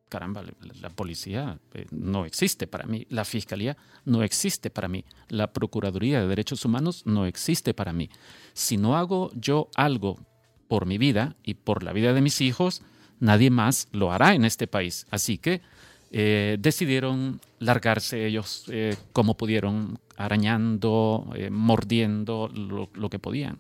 caramba, 0.09 0.44
la, 0.80 0.90
policía 0.90 1.59
eh, 1.74 1.87
no 1.90 2.24
existe 2.24 2.66
para 2.66 2.87
mí, 2.87 3.06
la 3.11 3.24
fiscalía 3.24 3.76
no 4.04 4.22
existe 4.22 4.70
para 4.70 4.88
mí, 4.88 5.04
la 5.28 5.52
Procuraduría 5.52 6.20
de 6.20 6.28
Derechos 6.28 6.64
Humanos 6.64 7.02
no 7.06 7.26
existe 7.26 7.74
para 7.74 7.92
mí. 7.92 8.11
Si 8.52 8.76
no 8.76 8.96
hago 8.96 9.30
yo 9.35 9.68
algo 9.74 10.18
por 10.68 10.87
mi 10.87 10.98
vida 10.98 11.37
y 11.42 11.54
por 11.54 11.83
la 11.83 11.92
vida 11.92 12.12
de 12.12 12.20
mis 12.20 12.40
hijos, 12.40 12.83
nadie 13.18 13.50
más 13.50 13.88
lo 13.92 14.12
hará 14.12 14.35
en 14.35 14.44
este 14.44 14.66
país. 14.66 15.06
Así 15.11 15.38
que 15.38 15.62
eh, 16.12 16.56
decidieron 16.58 17.40
largarse 17.60 18.26
ellos 18.26 18.64
eh, 18.68 18.96
como 19.12 19.36
pudieron, 19.36 20.00
arañando, 20.16 21.30
eh, 21.36 21.50
mordiendo 21.50 22.48
lo, 22.48 23.10
que 23.10 23.18
podían. 23.18 23.58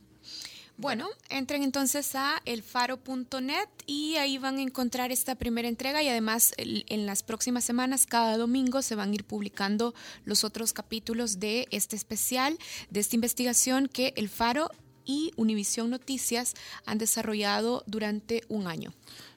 Bueno, 0.76 1.06
entren 1.28 1.62
entonces 1.62 2.14
a 2.14 2.40
elfaro.net 2.46 3.68
y 3.86 4.16
ahí 4.16 4.38
van 4.38 4.56
a 4.58 4.62
encontrar 4.62 5.12
esta 5.12 5.34
primera 5.34 5.68
entrega 5.68 6.02
y 6.02 6.08
además 6.08 6.54
en 6.56 7.06
las 7.06 7.22
próximas 7.22 7.64
semanas, 7.64 8.06
cada 8.06 8.36
domingo, 8.38 8.80
se 8.82 8.94
van 8.94 9.10
a 9.10 9.14
ir 9.14 9.24
publicando 9.24 9.94
los 10.24 10.42
otros 10.42 10.72
capítulos 10.72 11.38
de 11.38 11.68
este 11.70 11.96
especial, 11.96 12.58
de 12.88 13.00
esta 13.00 13.14
investigación 13.14 13.88
que 13.88 14.14
El 14.16 14.28
Faro 14.28 14.70
y 15.04 15.32
Univisión 15.36 15.90
Noticias 15.90 16.54
han 16.86 16.98
desarrollado 16.98 17.84
durante 17.86 18.42
un 18.48 18.66
año. 18.66 18.92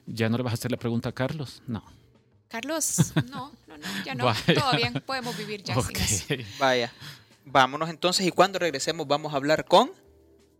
¿Ya 0.06 0.28
no 0.28 0.36
le 0.36 0.42
vas 0.42 0.52
a 0.52 0.54
hacer 0.54 0.70
la 0.70 0.78
pregunta 0.78 1.10
a 1.10 1.12
Carlos? 1.12 1.62
No. 1.66 1.84
Carlos, 2.54 3.12
no, 3.32 3.50
no, 3.66 3.76
no, 3.76 4.04
ya 4.04 4.14
no. 4.14 4.32
Todo 4.54 4.76
bien, 4.76 5.02
podemos 5.04 5.36
vivir 5.36 5.64
ya 5.64 5.74
sin 5.82 5.96
eso. 5.96 6.24
Vaya. 6.60 6.92
Vámonos 7.44 7.90
entonces 7.90 8.24
y 8.24 8.30
cuando 8.30 8.60
regresemos 8.60 9.08
vamos 9.08 9.32
a 9.32 9.36
hablar 9.38 9.64
con 9.64 9.90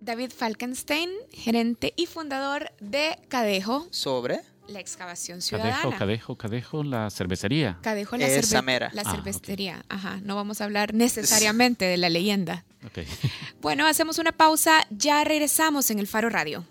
David 0.01 0.33
Falkenstein, 0.37 1.09
gerente 1.33 1.95
y 1.97 2.07
fundador 2.07 2.73
de 2.81 3.17
Cadejo. 3.29 3.87
Sobre 3.93 4.41
la 4.67 4.81
excavación 4.81 5.41
ciudadana. 5.41 5.83
Cadejo, 5.83 5.97
Cadejo, 5.97 6.37
Cadejo, 6.37 6.83
la 6.83 7.11
cervecería. 7.11 7.79
Cadejo, 7.81 8.17
la, 8.17 8.27
cerve 8.27 8.81
la 8.93 9.03
ah, 9.05 9.11
cervecería. 9.13 9.85
Ajá, 9.89 10.19
no 10.25 10.35
vamos 10.35 10.61
a 10.61 10.65
hablar 10.65 10.95
necesariamente 10.95 11.85
de 11.85 11.97
la 11.97 12.09
leyenda. 12.09 12.65
Okay. 12.89 13.07
Bueno, 13.61 13.87
hacemos 13.87 14.19
una 14.19 14.33
pausa, 14.33 14.85
ya 14.91 15.23
regresamos 15.23 15.93
en 15.93 16.01
el 16.01 16.09
Faro 16.09 16.29
Radio. 16.29 16.65